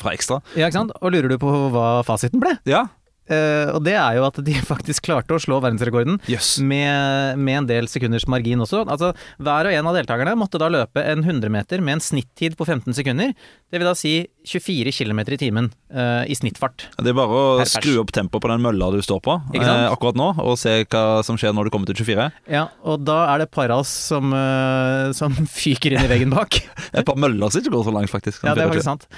fra 0.00 0.16
Ekstra. 0.16 0.40
ja, 0.56 0.72
ikke 0.72 0.80
sant? 0.80 0.96
Og 1.04 1.12
lurer 1.12 1.28
du 1.30 1.36
på 1.38 1.52
hva 1.76 2.00
fasiten 2.08 2.40
ble? 2.42 2.56
Ja, 2.66 2.86
Eh, 3.28 3.70
og 3.74 3.82
det 3.84 3.94
er 4.00 4.18
jo 4.18 4.26
at 4.28 4.40
de 4.44 4.56
faktisk 4.72 5.08
klarte 5.08 5.36
å 5.36 5.42
slå 5.42 5.60
verdensrekorden. 5.64 6.18
yes. 6.30 6.56
med, 6.58 7.38
med 7.38 7.62
en 7.62 7.70
del 7.70 7.90
sekunders 7.90 8.26
margin 8.30 8.64
også. 8.64 8.84
Altså, 8.88 9.12
hver 9.38 9.68
og 9.68 9.78
en 9.78 9.90
av 9.90 9.98
deltakerne 9.98 10.36
måtte 10.38 10.60
da 10.60 10.70
løpe 10.72 11.04
en 11.04 11.24
100 11.24 11.52
meter 11.52 11.84
med 11.84 11.98
en 11.98 12.04
snittid 12.04 12.56
på 12.58 12.66
15 12.66 12.96
sekunder. 12.96 13.34
Det 13.68 13.80
vil 13.80 13.88
da 13.88 13.96
si 13.98 14.14
24 14.48 14.92
km 14.96 15.20
i 15.34 15.38
timen 15.40 15.68
uh, 15.92 16.24
i 16.24 16.36
snittfart. 16.36 16.86
Det 16.96 17.12
er 17.12 17.16
bare 17.16 17.40
å 17.60 17.66
skru 17.68 17.98
opp 18.02 18.12
tempoet 18.16 18.44
på 18.44 18.50
den 18.50 18.64
mølla 18.64 18.90
du 18.94 18.98
står 19.04 19.20
på 19.24 19.36
eh, 19.54 19.68
akkurat 19.88 20.18
nå, 20.18 20.30
og 20.40 20.56
se 20.60 20.80
hva 20.86 21.20
som 21.26 21.38
skjer 21.40 21.54
når 21.56 21.68
du 21.68 21.74
kommer 21.74 21.90
til 21.90 22.00
24. 22.00 22.28
Ja, 22.52 22.68
og 22.82 23.04
da 23.06 23.20
er 23.32 23.42
det 23.42 23.48
et 23.50 23.54
par 23.58 23.72
av 23.74 23.84
oss 23.84 23.92
som, 24.10 24.32
uh, 24.32 25.12
som 25.16 25.36
fyker 25.60 25.94
inn 25.94 26.06
i 26.06 26.10
veggen 26.10 26.32
bak. 26.34 26.60
Et 26.98 27.04
par 27.06 27.18
møller 27.20 27.52
som 27.52 27.60
ikke 27.60 27.74
går 27.74 27.88
så 27.88 27.92
langt, 27.94 28.10
faktisk. 28.12 28.44
ja, 28.46 28.54
det 28.56 28.64
er 28.64 28.70
faktisk 28.72 28.88
sant. 28.88 29.08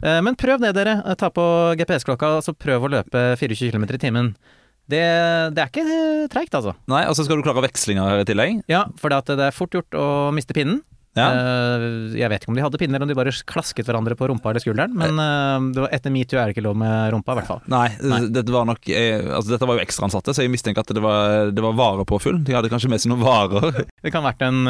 Uh, 0.00 0.18
men 0.24 0.38
prøv 0.38 0.62
det, 0.64 0.72
dere. 0.78 1.00
Ta 1.20 1.28
på 1.34 1.44
GPS-klokka, 1.78 2.38
og 2.38 2.46
så 2.46 2.56
prøv 2.56 2.88
å 2.88 2.92
løpe 2.98 3.24
24 3.40 3.74
km 3.74 3.84
i 3.90 4.00
timen. 4.00 4.32
Det, 4.88 5.04
det 5.52 5.60
er 5.60 5.68
ikke 5.68 6.28
treigt, 6.32 6.54
altså. 6.56 6.72
Nei, 6.88 7.02
og 7.10 7.16
så 7.16 7.26
skal 7.26 7.36
du 7.36 7.44
klare 7.44 7.66
vekslinger 7.66 8.22
i 8.22 8.28
tillegg. 8.28 8.62
Ja, 8.72 8.86
for 8.96 9.12
det 9.12 9.36
er 9.36 9.52
fort 9.52 9.76
gjort 9.76 9.92
å 9.98 10.06
miste 10.32 10.56
pinnen. 10.56 10.80
Ja. 11.16 11.28
Eh, 11.32 12.16
jeg 12.20 12.28
vet 12.30 12.42
ikke 12.44 12.52
om 12.52 12.58
de 12.58 12.62
hadde 12.62 12.78
pinner, 12.80 12.98
eller 13.00 13.06
om 13.08 13.12
de 13.12 13.16
bare 13.18 13.32
klasket 13.48 13.88
hverandre 13.88 14.14
på 14.18 14.28
rumpa 14.28 14.50
eller 14.52 14.62
skulderen, 14.62 14.92
men 14.94 15.18
eh, 15.18 15.68
det 15.74 15.82
var, 15.84 15.88
etter 15.96 16.12
metoo 16.14 16.38
er 16.38 16.50
det 16.50 16.56
ikke 16.56 16.66
lov 16.68 16.76
med 16.78 17.12
rumpa, 17.14 17.32
i 17.34 17.40
hvert 17.40 17.48
fall. 17.48 17.62
Nei, 17.72 17.88
Nei. 18.02 18.20
Dette 18.34 18.52
var 18.54 18.68
nok 18.68 18.88
eh, 18.92 19.24
Altså 19.34 19.54
dette 19.54 19.66
var 19.68 19.78
jo 19.80 19.84
ekstraansatte, 19.86 20.34
så 20.36 20.44
jeg 20.44 20.52
mistenker 20.52 20.84
at 20.84 20.92
det 20.94 21.02
var, 21.02 21.50
det 21.54 21.64
var 21.64 21.74
varepåfyll. 21.78 22.38
De 22.46 22.54
hadde 22.54 22.70
kanskje 22.72 22.90
med 22.92 23.02
seg 23.02 23.12
noen 23.14 23.24
varer. 23.24 23.84
Det 24.08 24.12
kan 24.14 24.22
ha 24.22 24.30
vært 24.30 24.44
en, 24.46 24.60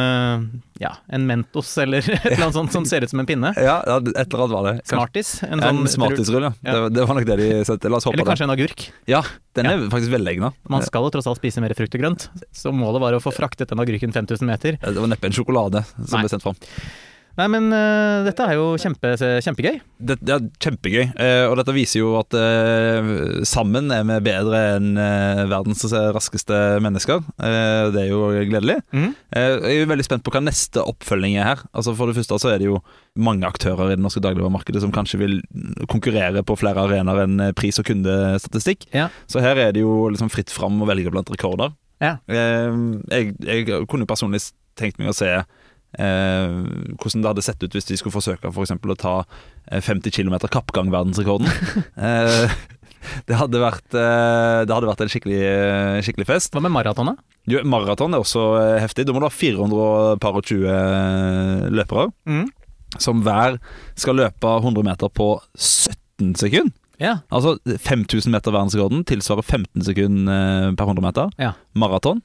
ja, 0.80 0.94
en 1.12 1.26
Mentos 1.28 1.68
eller 1.82 2.00
et 2.08 2.24
eller 2.30 2.46
annet 2.48 2.56
sånt 2.56 2.72
som 2.72 2.86
ser 2.88 3.04
ut 3.04 3.10
som 3.12 3.20
en 3.20 3.28
pinne. 3.28 3.50
Ja, 3.60 3.76
ja 3.86 3.98
et 4.00 4.24
eller 4.24 4.44
annet 4.46 4.54
var 4.56 4.64
det. 4.70 4.72
Kanskje- 4.80 4.94
Smarties. 4.96 5.32
En, 5.44 5.60
En 5.60 5.82
sånn 5.82 5.90
Smartisrull, 5.98 6.46
ja. 6.48 6.52
Ja. 6.64 6.72
Det, 6.78 6.94
det 6.96 7.04
var 7.10 7.18
nok 7.18 7.28
det 7.28 7.36
de 7.42 7.48
sette. 7.68 7.90
La 7.92 8.00
oss 8.00 8.08
håpe 8.08 8.16
Eller 8.16 8.24
det. 8.24 8.30
kanskje 8.32 8.48
en 8.48 8.54
agurk. 8.54 8.86
Ja, 9.10 9.20
den 9.58 9.68
er 9.68 9.84
faktisk 9.92 10.14
velegna. 10.14 10.52
Man 10.70 10.84
skal 10.86 11.04
jo 11.06 11.12
tross 11.14 11.28
alt 11.30 11.40
spise 11.42 11.60
mer 11.62 11.74
frukt 11.76 11.94
og 11.98 12.02
grønt, 12.02 12.28
så 12.56 12.72
målet 12.74 13.02
var 13.04 13.16
å 13.18 13.20
få 13.22 13.32
fraktet 13.36 13.68
den 13.72 13.82
agurken 13.84 14.14
5000 14.16 14.48
meter. 14.48 14.78
Det 14.80 14.96
var 14.96 15.10
neppe 15.12 15.28
en 15.28 15.36
sjokolade 15.36 15.84
som 15.98 16.18
Nei. 16.22 16.24
Sendt 16.32 16.46
fram. 16.46 16.58
Nei, 17.38 17.46
men 17.52 17.68
uh, 17.70 18.26
dette 18.26 18.42
er 18.42 18.56
jo 18.58 18.72
kjempe, 18.82 19.12
kjempegøy. 19.44 19.76
Det, 20.02 20.16
det 20.26 20.32
er 20.34 20.46
kjempegøy, 20.64 21.04
uh, 21.12 21.44
og 21.46 21.54
dette 21.60 21.74
viser 21.76 22.00
jo 22.00 22.16
at 22.18 22.34
uh, 22.34 23.10
sammen 23.46 23.92
er 23.94 24.02
vi 24.08 24.16
bedre 24.26 24.62
enn 24.74 24.98
verdens 25.50 25.84
raskeste 26.16 26.56
mennesker. 26.82 27.22
Det 27.38 28.00
er 28.02 28.10
jo 28.10 28.32
gledelig. 28.48 28.80
Mm. 28.90 29.12
Jeg 29.34 29.60
er 29.70 29.76
jo 29.76 29.90
veldig 29.92 30.06
spent 30.06 30.24
på 30.26 30.32
hva 30.34 30.42
neste 30.42 30.82
oppfølging 30.82 31.36
er 31.38 31.52
her. 31.52 31.62
Altså 31.70 31.94
For 31.94 32.10
det 32.10 32.18
første 32.18 32.40
så 32.42 32.50
er 32.50 32.58
det 32.60 32.68
jo 32.70 32.80
mange 33.18 33.46
aktører 33.46 33.92
i 33.92 33.96
det 33.96 34.02
norske 34.02 34.22
dagligvaremarkedet 34.24 34.82
som 34.82 34.94
kanskje 34.94 35.20
vil 35.22 35.38
konkurrere 35.90 36.42
på 36.46 36.58
flere 36.58 36.82
arenaer 36.88 37.22
enn 37.26 37.44
pris- 37.58 37.78
og 37.78 37.86
kundestatistikk. 37.86 38.88
Ja. 38.96 39.08
Så 39.30 39.44
her 39.44 39.60
er 39.62 39.76
det 39.76 39.86
jo 39.86 40.08
liksom 40.10 40.32
fritt 40.32 40.50
fram 40.54 40.82
å 40.82 40.90
velge 40.90 41.14
blant 41.14 41.30
rekorder. 41.30 41.76
Ja. 42.02 42.16
Jeg, 42.26 43.34
jeg 43.46 43.86
kunne 43.90 44.10
personlig 44.10 44.42
tenkt 44.78 44.98
meg 45.00 45.12
å 45.12 45.16
se 45.16 45.30
eh, 45.96 46.48
hvordan 46.98 47.22
det 47.24 47.30
hadde 47.30 47.44
sett 47.46 47.62
ut 47.64 47.72
hvis 47.76 47.88
de 47.88 47.96
skulle 48.00 48.12
forsøke 48.16 48.50
for 48.52 48.66
eksempel 48.66 48.92
å 48.92 48.98
ta 48.98 49.14
eh, 49.70 49.80
50 49.80 50.12
km 50.12 50.36
kappgang-verdensrekorden. 50.52 51.48
eh, 52.08 52.52
det, 53.28 53.38
hadde 53.40 53.62
vært, 53.62 53.86
eh, 53.94 54.60
det 54.68 54.74
hadde 54.74 54.90
vært 54.90 55.04
en 55.06 55.12
skikkelig, 55.14 55.40
eh, 55.48 55.98
skikkelig 56.04 56.28
fest. 56.28 56.52
Hva 56.52 56.60
med 56.64 56.74
maratonet? 56.74 57.20
Maraton 57.64 58.12
er 58.12 58.20
også 58.20 58.42
eh, 58.60 58.74
heftig. 58.84 59.06
Da 59.08 59.14
må 59.16 59.22
du 59.22 59.28
ha 59.28 59.32
420 59.32 60.66
eh, 60.68 61.68
løpere 61.72 62.10
Mm. 62.28 62.46
som 63.00 63.22
hver 63.24 63.58
skal 64.00 64.16
løpe 64.16 64.48
100 64.60 64.84
meter 64.84 65.08
på 65.12 65.30
17 65.56 66.34
sekunder. 66.40 66.74
Ja. 66.98 67.20
Altså 67.30 67.56
5000 67.62 68.32
meter 68.34 68.50
verdensrekorden 68.50 69.04
tilsvarer 69.06 69.44
15 69.46 69.84
sekunder 69.86 70.32
eh, 70.34 70.72
per 70.74 70.88
100 70.90 71.04
meter. 71.04 71.30
Ja. 71.38 71.52
Maraton 71.78 72.20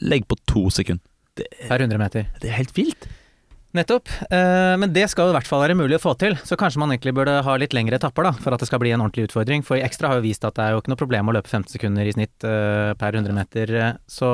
legg 0.00 0.24
på 0.30 0.38
to 0.48 0.70
sekunder. 0.72 1.02
Per 1.42 1.80
100 1.80 2.00
meter. 2.00 2.30
Det 2.40 2.50
er 2.50 2.58
helt 2.60 2.74
vilt. 2.76 3.08
Nettopp. 3.74 4.08
Eh, 4.30 4.76
men 4.78 4.92
det 4.94 5.08
skal 5.10 5.32
i 5.32 5.34
hvert 5.34 5.48
fall 5.50 5.64
være 5.64 5.74
mulig 5.74 5.96
å 5.98 6.02
få 6.02 6.12
til, 6.18 6.36
så 6.46 6.54
kanskje 6.58 6.78
man 6.78 6.92
egentlig 6.94 7.14
burde 7.16 7.40
ha 7.42 7.56
litt 7.58 7.72
lengre 7.74 7.98
etapper 7.98 8.28
da, 8.28 8.30
for 8.38 8.54
at 8.54 8.62
det 8.62 8.68
skal 8.68 8.78
bli 8.78 8.92
en 8.94 9.02
ordentlig 9.02 9.26
utfordring. 9.26 9.64
For 9.66 9.82
Ekstra 9.82 10.12
har 10.12 10.20
jo 10.20 10.26
vist 10.28 10.46
at 10.46 10.54
det 10.54 10.62
er 10.62 10.76
jo 10.76 10.82
ikke 10.82 10.92
noe 10.92 11.00
problem 11.00 11.32
å 11.32 11.34
løpe 11.34 11.50
50 11.50 11.74
sekunder 11.74 12.06
i 12.06 12.14
snitt 12.14 12.46
eh, 12.46 12.92
per 13.00 13.18
100 13.18 13.34
meter. 13.34 13.74
Så 14.06 14.28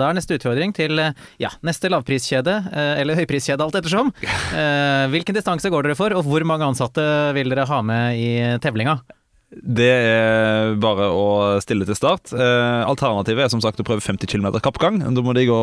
da 0.00 0.08
er 0.08 0.16
neste 0.16 0.38
utfordring 0.40 0.72
til 0.76 0.96
eh, 1.02 1.12
ja, 1.42 1.52
neste 1.66 1.92
lavpriskjede, 1.92 2.56
eller 2.96 3.20
høypriskjede 3.20 3.66
alt 3.66 3.80
ettersom. 3.82 4.12
Eh, 4.56 5.06
hvilken 5.10 5.36
distanse 5.36 5.68
går 5.72 5.84
dere 5.84 5.96
for, 5.98 6.12
og 6.16 6.24
hvor 6.24 6.44
mange 6.48 6.64
ansatte 6.64 7.02
vil 7.36 7.50
dere 7.52 7.66
ha 7.68 7.80
med 7.84 8.16
i 8.16 8.28
tevlinga? 8.62 8.94
Det 9.50 9.86
er 9.86 10.72
bare 10.82 11.06
å 11.14 11.26
stille 11.62 11.86
til 11.86 11.96
start. 11.98 12.32
Eh, 12.34 12.80
alternativet 12.82 13.46
er 13.46 13.52
som 13.52 13.62
sagt 13.62 13.78
å 13.80 13.86
prøve 13.86 14.02
50 14.02 14.26
km 14.26 14.50
kappgang. 14.58 14.98
Da 14.98 15.22
må 15.22 15.36
de 15.36 15.46
gå 15.46 15.60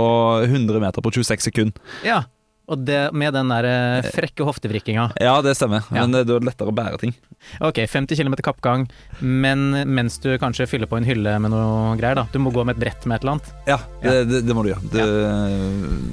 100 0.47 0.79
meter 0.79 1.03
på 1.03 1.11
26 1.19 1.49
sekunder. 1.49 1.75
Ja, 2.07 2.23
Og 2.71 2.79
det, 2.87 3.09
med 3.11 3.33
den 3.35 3.49
der 3.51 3.65
eh, 3.67 4.09
frekke 4.15 4.45
hoftevrikkinga. 4.47 5.09
Ja, 5.19 5.35
det 5.43 5.57
stemmer. 5.59 5.83
Ja. 5.91 6.05
Men 6.05 6.15
det 6.15 6.23
er 6.31 6.45
lettere 6.47 6.71
å 6.71 6.75
bære 6.75 6.99
ting. 7.01 7.11
Ok, 7.59 7.81
50 7.91 8.15
km 8.15 8.37
kappgang, 8.39 8.85
men 9.19 9.65
mens 9.91 10.15
du 10.23 10.29
kanskje 10.39 10.67
fyller 10.71 10.87
på 10.87 10.95
en 10.95 11.07
hylle 11.07 11.35
med 11.43 11.51
noe 11.51 11.97
greier, 11.99 12.15
da. 12.21 12.23
Du 12.31 12.39
må 12.39 12.53
gå 12.55 12.63
med 12.63 12.77
et 12.77 12.83
brett 12.85 13.03
med 13.03 13.17
et 13.17 13.25
eller 13.25 13.33
annet. 13.35 13.49
Ja, 13.67 13.77
det, 13.99 14.13
det, 14.29 14.41
det 14.47 14.55
må 14.55 14.63
du 14.63 14.71
gjøre. 14.71 14.91
Det, 14.93 15.07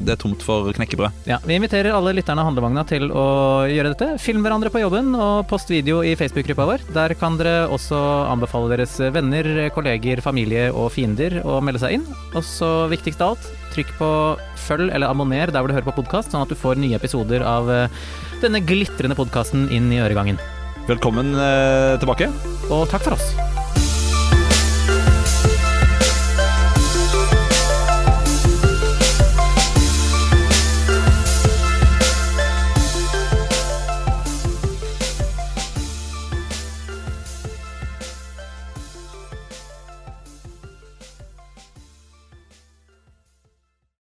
det 0.09 0.17
er 0.17 0.21
tomt 0.21 0.43
for 0.43 0.73
knekkebrød. 0.75 1.23
Ja, 1.31 1.39
Vi 1.47 1.55
inviterer 1.55 1.95
alle 1.95 2.17
lytterne 2.19 2.43
av 2.43 2.51
Handlevogna 2.51 2.85
til 2.91 3.07
å 3.15 3.27
gjøre 3.71 3.95
dette. 3.95 4.11
Film 4.23 4.43
hverandre 4.43 4.75
på 4.75 4.83
jobben, 4.83 5.15
og 5.15 5.47
post 5.51 5.71
video 5.71 6.03
i 6.03 6.17
Facebook-gruppa 6.19 6.67
vår. 6.73 6.87
Der 6.99 7.15
kan 7.21 7.39
dere 7.39 7.69
også 7.71 7.99
anbefale 8.27 8.75
deres 8.75 8.99
venner, 9.15 9.71
kolleger, 9.77 10.23
familie 10.25 10.67
og 10.75 10.91
fiender 10.99 11.41
å 11.47 11.61
melde 11.63 11.85
seg 11.85 12.01
inn. 12.01 12.11
Og 12.35 12.43
så 12.47 12.73
viktigst 12.91 13.23
av 13.23 13.37
alt, 13.37 13.51
trykk 13.75 13.93
på 13.99 14.11
følg 14.67 14.91
eller 14.91 15.11
abonner 15.11 15.53
der 15.53 15.63
hvor 15.63 15.71
du 15.71 15.77
hører 15.77 15.89
på 15.91 15.99
podkast, 16.01 16.33
sånn 16.33 16.45
at 16.45 16.53
du 16.53 16.59
får 16.59 16.81
nye 16.81 16.99
episoder 16.99 17.45
av 17.47 17.71
eh, 17.73 18.03
denne 18.43 18.63
glitrende 18.65 19.19
podkasten 19.19 19.69
inn 19.75 19.93
i 19.93 20.03
øregangen. 20.03 20.41
Velkommen 20.91 21.35
eh, 21.37 21.97
tilbake. 22.03 22.33
Og 22.71 22.87
takk 22.91 23.07
for 23.07 23.19
oss. 23.19 23.60